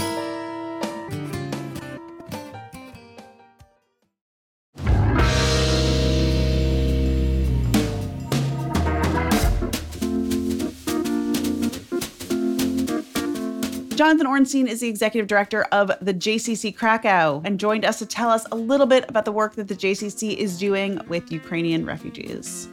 [14.10, 18.32] Jonathan Ornstein is the executive director of the JCC Krakow and joined us to tell
[18.32, 22.68] us a little bit about the work that the JCC is doing with Ukrainian refugees.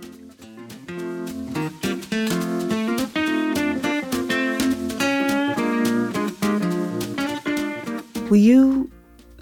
[8.30, 8.91] Will you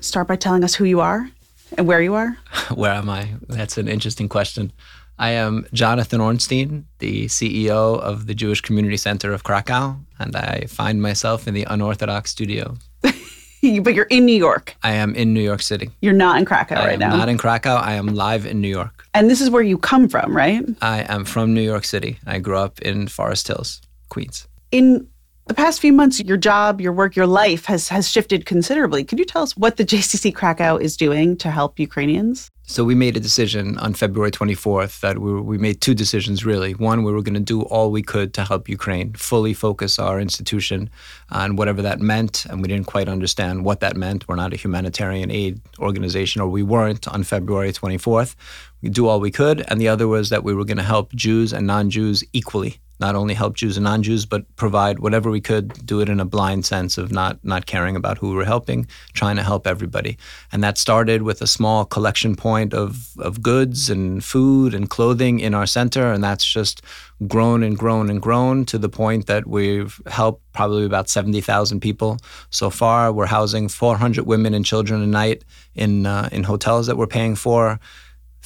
[0.00, 1.30] start by telling us who you are
[1.78, 2.36] and where you are?
[2.74, 3.34] Where am I?
[3.46, 4.72] That's an interesting question.
[5.18, 10.64] I am Jonathan Ornstein, the CEO of the Jewish Community Center of Krakow, and I
[10.68, 12.76] find myself in the unorthodox studio.
[13.02, 14.74] but you're in New York.
[14.82, 15.90] I am in New York City.
[16.02, 17.16] You're not in Krakow I right am now.
[17.16, 17.74] not in Krakow.
[17.76, 19.06] I am live in New York.
[19.14, 20.64] and this is where you come from, right?
[20.82, 22.18] I am from New York City.
[22.26, 24.48] I grew up in Forest Hills, Queens.
[24.72, 25.06] in
[25.46, 29.04] the past few months, your job, your work, your life has has shifted considerably.
[29.04, 32.50] Could you tell us what the JCC Krakow is doing to help Ukrainians?
[32.66, 36.72] So we made a decision on February 24th that we, we made two decisions really.
[36.72, 40.18] One, we were going to do all we could to help Ukraine, fully focus our
[40.18, 40.88] institution
[41.30, 44.26] on whatever that meant, and we didn't quite understand what that meant.
[44.26, 48.34] We're not a humanitarian aid organization, or we weren't on February 24th.
[48.80, 51.12] We do all we could, and the other was that we were going to help
[51.12, 52.80] Jews and non-Jews equally.
[53.00, 55.86] Not only help Jews and non-Jews, but provide whatever we could.
[55.86, 58.86] Do it in a blind sense of not not caring about who we were helping,
[59.12, 60.16] trying to help everybody.
[60.52, 65.40] And that started with a small collection point of of goods and food and clothing
[65.40, 66.82] in our center, and that's just
[67.26, 71.80] grown and grown and grown to the point that we've helped probably about seventy thousand
[71.80, 72.18] people
[72.50, 73.12] so far.
[73.12, 77.06] We're housing four hundred women and children a night in uh, in hotels that we're
[77.06, 77.80] paying for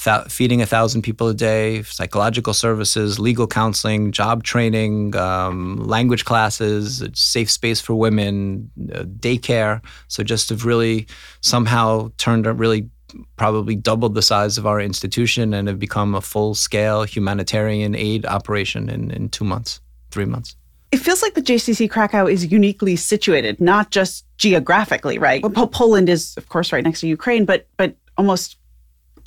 [0.05, 6.24] thou- feeding a thousand people a day, psychological services, legal counseling, job training, um, language
[6.24, 9.80] classes, safe space for women, uh, daycare.
[10.09, 11.07] So just have really
[11.40, 12.88] somehow turned really
[13.36, 18.26] probably doubled the size of our institution and have become a full scale humanitarian aid
[18.26, 19.80] operation in, in two months,
[20.11, 20.57] three months.
[20.90, 25.42] It feels like the JCC Krakow is uniquely situated, not just geographically, right?
[25.42, 28.57] Po- Poland is, of course, right next to Ukraine, but but almost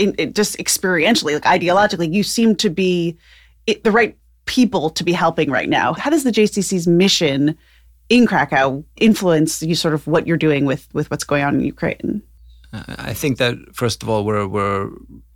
[0.01, 3.17] in, it just experientially, like ideologically, you seem to be
[3.67, 5.93] it, the right people to be helping right now.
[5.93, 7.57] How does the JCC's mission
[8.09, 11.61] in Krakow influence you sort of what you're doing with with what's going on in
[11.61, 12.21] Ukraine?
[12.73, 14.89] Uh, I think that first of all, we're we're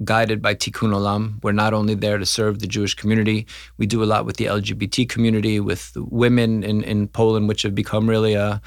[0.03, 1.43] guided by Tikkun Olam.
[1.43, 3.45] We're not only there to serve the Jewish community.
[3.77, 7.75] We do a lot with the LGBT community, with women in in Poland, which have
[7.75, 8.61] become really a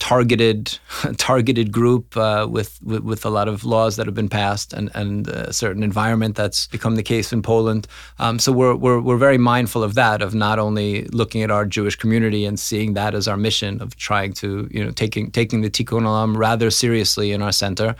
[0.00, 0.78] targeted
[1.18, 4.90] targeted group uh, with, with with a lot of laws that have been passed and
[4.94, 7.86] and a certain environment that's become the case in Poland.
[8.18, 11.64] Um, so we're we're we're very mindful of that of not only looking at our
[11.64, 15.60] Jewish community and seeing that as our mission of trying to you know taking taking
[15.60, 17.94] the Tikkun Olam rather seriously in our center.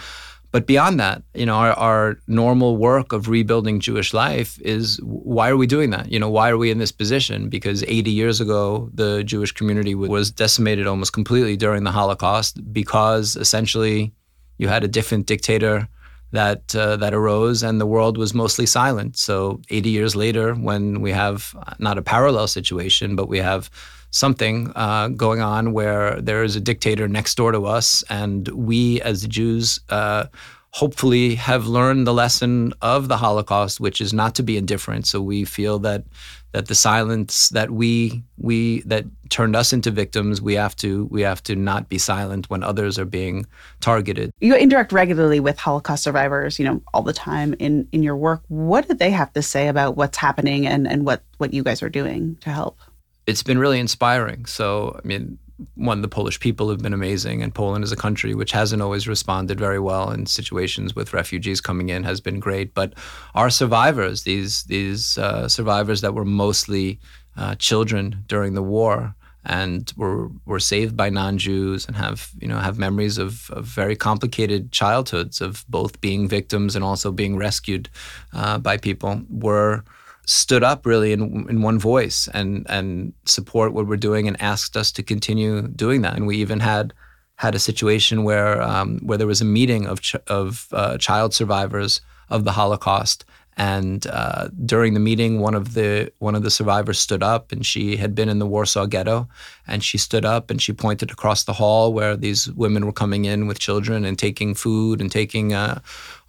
[0.52, 5.48] But beyond that, you know, our, our normal work of rebuilding Jewish life is why
[5.48, 6.10] are we doing that?
[6.10, 7.48] You know, why are we in this position?
[7.48, 13.36] Because 80 years ago, the Jewish community was decimated almost completely during the Holocaust because
[13.36, 14.12] essentially
[14.58, 15.88] you had a different dictator
[16.32, 19.16] that uh, that arose, and the world was mostly silent.
[19.16, 23.68] So 80 years later, when we have not a parallel situation, but we have
[24.10, 29.00] something uh, going on where there is a dictator next door to us, and we
[29.02, 29.80] as Jews.
[29.88, 30.26] Uh,
[30.72, 35.06] hopefully have learned the lesson of the Holocaust, which is not to be indifferent.
[35.06, 36.04] So we feel that
[36.52, 41.22] that the silence that we we that turned us into victims, we have to we
[41.22, 43.46] have to not be silent when others are being
[43.80, 44.32] targeted.
[44.40, 48.42] You interact regularly with Holocaust survivors, you know, all the time in in your work.
[48.48, 51.82] What did they have to say about what's happening and and what what you guys
[51.82, 52.78] are doing to help?
[53.26, 54.46] It's been really inspiring.
[54.46, 55.38] So, I mean,
[55.74, 59.06] one, the Polish people have been amazing, and Poland as a country, which hasn't always
[59.06, 62.74] responded very well in situations with refugees coming in, has been great.
[62.74, 62.94] But
[63.34, 66.98] our survivors, these these uh, survivors that were mostly
[67.36, 69.14] uh, children during the war,
[69.44, 73.96] and were were saved by non-Jews and have you know have memories of, of very
[73.96, 77.88] complicated childhoods of both being victims and also being rescued
[78.32, 79.84] uh, by people, were
[80.30, 84.76] stood up really in, in one voice and and support what we're doing and asked
[84.76, 86.14] us to continue doing that.
[86.14, 86.94] And we even had
[87.34, 91.34] had a situation where um, where there was a meeting of ch- of uh, child
[91.34, 93.24] survivors of the Holocaust.
[93.60, 97.64] And uh, during the meeting, one of the one of the survivors stood up, and
[97.66, 99.28] she had been in the Warsaw Ghetto,
[99.66, 103.26] and she stood up and she pointed across the hall where these women were coming
[103.26, 105.80] in with children and taking food and taking uh,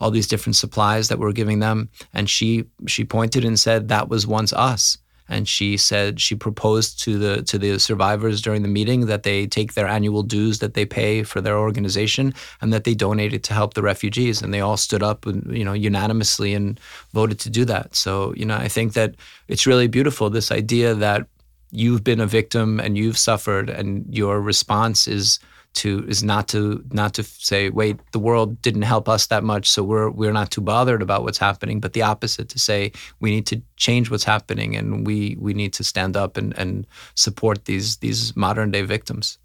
[0.01, 4.09] all these different supplies that we're giving them, and she she pointed and said that
[4.09, 4.97] was once us
[5.30, 9.47] and she said she proposed to the to the survivors during the meeting that they
[9.47, 13.43] take their annual dues that they pay for their organization and that they donate it
[13.43, 14.41] to help the refugees.
[14.41, 16.80] And they all stood up and you know unanimously and
[17.13, 17.95] voted to do that.
[17.95, 19.15] So you know i think that
[19.47, 21.28] it's really beautiful this idea that
[21.72, 25.39] you've been a victim and you've suffered and your response is
[25.74, 29.69] to is not to not to say wait the world didn't help us that much
[29.69, 33.32] so we're we're not too bothered about what's happening but the opposite to say we
[33.32, 37.65] need to change what's happening and we we need to stand up and and support
[37.65, 39.38] these these modern day victims.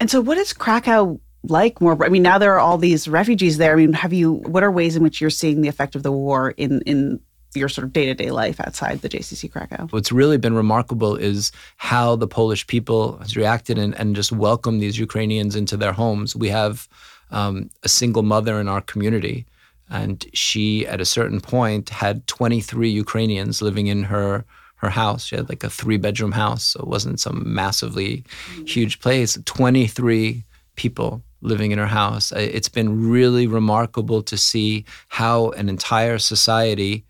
[0.00, 3.58] And so what is krakow like more i mean now there are all these refugees
[3.58, 6.02] there i mean have you what are ways in which you're seeing the effect of
[6.02, 7.20] the war in in
[7.56, 9.86] your sort of day to day life outside the JCC Krakow.
[9.90, 14.80] What's really been remarkable is how the Polish people has reacted and, and just welcomed
[14.80, 16.34] these Ukrainians into their homes.
[16.34, 16.88] We have
[17.30, 19.46] um, a single mother in our community,
[19.90, 24.44] and she, at a certain point, had 23 Ukrainians living in her
[24.76, 25.24] her house.
[25.24, 28.24] She had like a three bedroom house, so it wasn't some massively
[28.66, 29.38] huge place.
[29.44, 30.44] 23
[30.76, 32.32] people living in her house.
[32.32, 37.04] It's been really remarkable to see how an entire society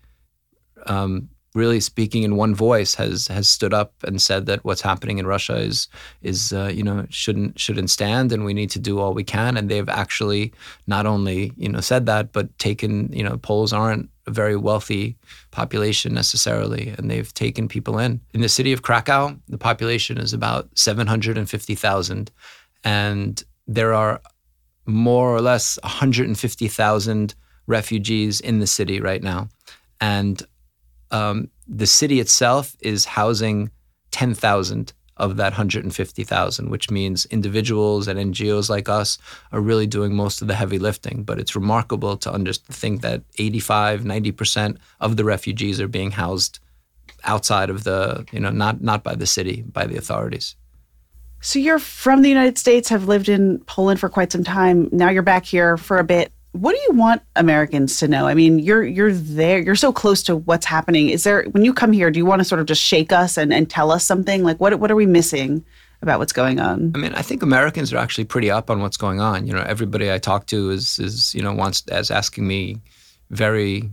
[0.85, 5.17] um, really speaking in one voice has has stood up and said that what's happening
[5.17, 5.87] in Russia is
[6.21, 9.57] is uh, you know shouldn't shouldn't stand and we need to do all we can.
[9.57, 10.53] And they've actually
[10.85, 15.15] not only you know said that but taken you know Poles aren't a very wealthy
[15.51, 18.19] population necessarily and they've taken people in.
[18.33, 22.31] In the city of Krakow the population is about 750,000
[22.83, 24.21] and there are
[24.85, 27.33] more or less 150,000
[27.65, 29.49] refugees in the city right now.
[29.99, 30.45] And
[31.15, 33.71] um, the city itself is housing
[34.11, 39.17] 10,000 of that 150,000, which means individuals and NGOs like us
[39.53, 41.23] are really doing most of the heavy lifting.
[41.23, 46.59] But it's remarkable to under- think that 85, 90% of the refugees are being housed
[47.23, 50.55] outside of the, you know, not, not by the city, by the authorities.
[51.39, 54.89] So you're from the United States, have lived in Poland for quite some time.
[54.91, 58.27] Now you're back here for a bit what do you want Americans to know?
[58.27, 61.09] I mean, you're you're there, you're so close to what's happening.
[61.09, 63.37] Is there when you come here, do you want to sort of just shake us
[63.37, 64.43] and, and tell us something?
[64.43, 65.65] Like what what are we missing
[66.01, 66.91] about what's going on?
[66.95, 69.47] I mean, I think Americans are actually pretty up on what's going on.
[69.47, 72.81] You know, everybody I talk to is is, you know, wants as asking me
[73.29, 73.89] very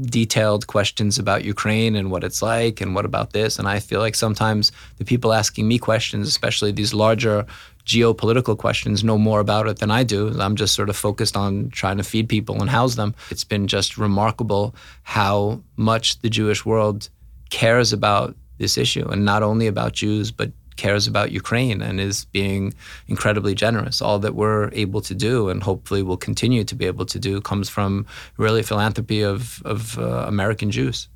[0.00, 3.58] detailed questions about Ukraine and what it's like and what about this.
[3.58, 7.46] And I feel like sometimes the people asking me questions, especially these larger
[7.86, 10.34] geopolitical questions know more about it than I do.
[10.40, 13.14] I'm just sort of focused on trying to feed people and house them.
[13.30, 17.08] It's been just remarkable how much the Jewish world
[17.50, 22.24] cares about this issue and not only about Jews, but cares about Ukraine and is
[22.26, 22.74] being
[23.06, 24.02] incredibly generous.
[24.02, 27.40] All that we're able to do and hopefully will continue to be able to do
[27.40, 28.06] comes from
[28.38, 31.08] really philanthropy of, of uh, American Jews.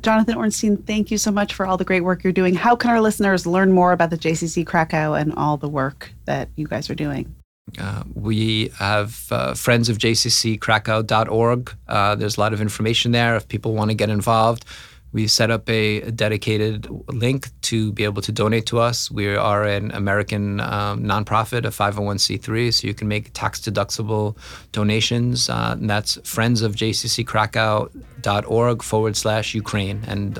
[0.00, 2.54] Jonathan Ornstein, thank you so much for all the great work you're doing.
[2.54, 6.48] How can our listeners learn more about the JCC Krakow and all the work that
[6.56, 7.34] you guys are doing?
[7.78, 11.76] Uh, we have uh, friends of jcckrakow.org.
[11.86, 14.64] Uh, there's a lot of information there if people want to get involved.
[15.12, 19.10] We set up a, a, dedicated link to be able to donate to us.
[19.10, 24.36] We are an American um, nonprofit, a 501c3, so you can make tax deductible
[24.72, 25.48] donations.
[25.48, 30.04] Uh, and that's friendsofjcckrakow.org forward slash Ukraine.
[30.06, 30.38] And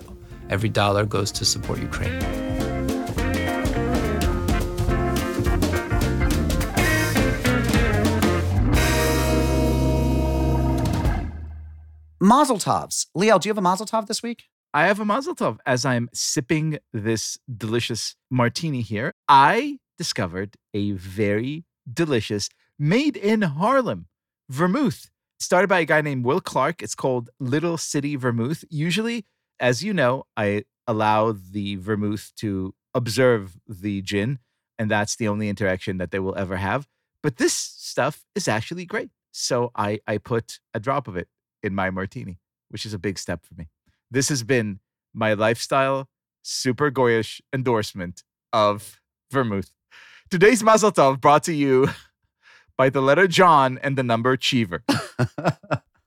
[0.50, 2.18] every dollar goes to support Ukraine.
[12.20, 13.06] Mazel tovs.
[13.16, 14.44] Liel, do you have a mazel tov this week?
[14.74, 19.14] I have a mazel tov as I'm sipping this delicious martini here.
[19.26, 24.08] I discovered a very delicious, made in Harlem
[24.50, 25.10] vermouth.
[25.40, 26.82] Started by a guy named Will Clark.
[26.82, 28.64] It's called Little City Vermouth.
[28.68, 29.24] Usually,
[29.58, 34.38] as you know, I allow the vermouth to observe the gin,
[34.78, 36.86] and that's the only interaction that they will ever have.
[37.22, 39.10] But this stuff is actually great.
[39.30, 41.28] So I, I put a drop of it
[41.62, 42.38] in my martini,
[42.68, 43.68] which is a big step for me.
[44.10, 44.80] This has been
[45.12, 46.08] my lifestyle
[46.42, 48.22] super goyish endorsement
[48.54, 49.00] of
[49.30, 49.70] vermouth.
[50.30, 51.90] Today's Mazel Tov brought to you
[52.78, 54.82] by the letter John and the number Cheever.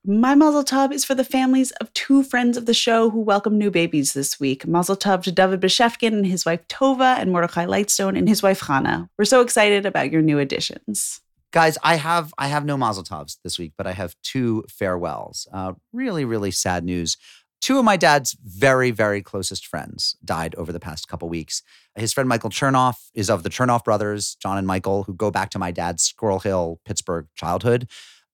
[0.03, 3.59] My Mazel Tov is for the families of two friends of the show who welcome
[3.59, 4.65] new babies this week.
[4.65, 8.61] Mazel Tov to David Bashevkin and his wife Tova, and Mordechai Lightstone and his wife
[8.61, 9.11] Hannah.
[9.19, 11.21] We're so excited about your new additions.
[11.51, 15.47] Guys, I have I have no Mazel Tovs this week, but I have two farewells.
[15.53, 17.17] Uh, really, really sad news.
[17.61, 21.61] Two of my dad's very, very closest friends died over the past couple weeks.
[21.95, 25.51] His friend Michael Chernoff is of the Chernoff brothers, John and Michael, who go back
[25.51, 27.87] to my dad's Squirrel Hill, Pittsburgh childhood.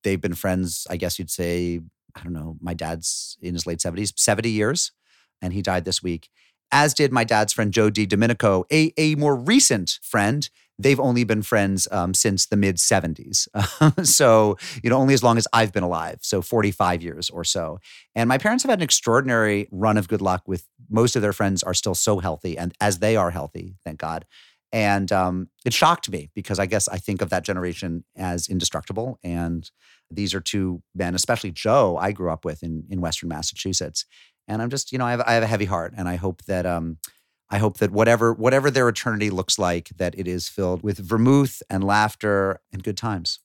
[0.04, 1.82] They've been friends, I guess you'd say,
[2.16, 4.94] I don't know, my dad's in his late 70s, 70 years,
[5.42, 6.30] and he died this week.
[6.72, 8.06] As did my dad's friend Joe D.
[8.06, 10.50] Domenico, a, a more recent friend
[10.80, 13.48] they've only been friends um, since the mid 70s.
[14.06, 16.20] so, you know, only as long as I've been alive.
[16.22, 17.80] So, 45 years or so.
[18.16, 21.34] And my parents have had an extraordinary run of good luck with most of their
[21.34, 24.26] friends are still so healthy and as they are healthy, thank God.
[24.74, 29.18] And um, it shocked me because I guess I think of that generation as indestructible.
[29.24, 29.70] And
[30.12, 34.06] these are two men, especially Joe, I grew up with in, in Western Massachusetts.
[34.48, 35.94] And I'm just, you know, I have, I have a heavy heart.
[35.98, 36.98] And I hope that, um,
[37.50, 41.62] I hope that whatever whatever their eternity looks like, that it is filled with vermouth
[41.70, 43.40] and laughter and good times.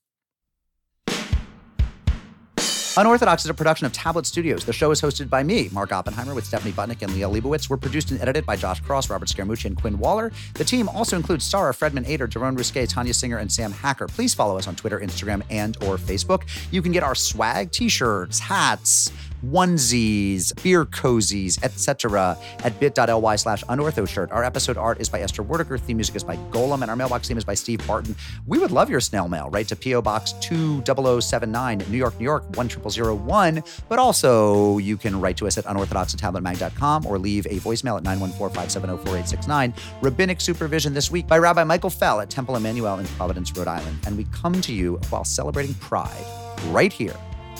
[2.94, 4.66] Unorthodox is a production of Tablet Studios.
[4.66, 7.70] The show is hosted by me, Mark Oppenheimer, with Stephanie Butnick and Liel Leibovitz.
[7.70, 10.30] We're produced and edited by Josh Cross, Robert Scaramuccia, and Quinn Waller.
[10.54, 14.08] The team also includes Sarah Fredman Ader, Daron Ruske, Tanya Singer, and Sam Hacker.
[14.08, 16.42] Please follow us on Twitter, Instagram, and or Facebook.
[16.70, 19.10] You can get our swag, t-shirts, hats,
[19.46, 22.36] onesies, beer cozies, etc.
[22.62, 24.32] at bit.ly slash unorthoshirt.
[24.32, 25.80] Our episode art is by Esther Werdiger.
[25.80, 28.14] Theme music is by Golem, and our mailbox theme is by Steve Barton.
[28.46, 29.66] We would love your snail mail, right?
[29.68, 30.02] To P.O.
[30.02, 32.44] Box 20079, New York, New York,
[32.82, 33.62] 10001.
[33.88, 37.96] But also, you can write to us at unorthodox at tabletmag.com or leave a voicemail
[37.96, 39.74] at 914-570-4869.
[40.00, 43.98] Rabbinic supervision this week by Rabbi Michael Fell at Temple Emanu-El in Providence, Rhode Island.
[44.06, 46.24] And we come to you while celebrating Pride
[46.68, 47.16] right here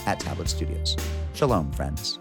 [0.07, 0.97] at Tablet Studios.
[1.35, 2.19] Shalom, friends.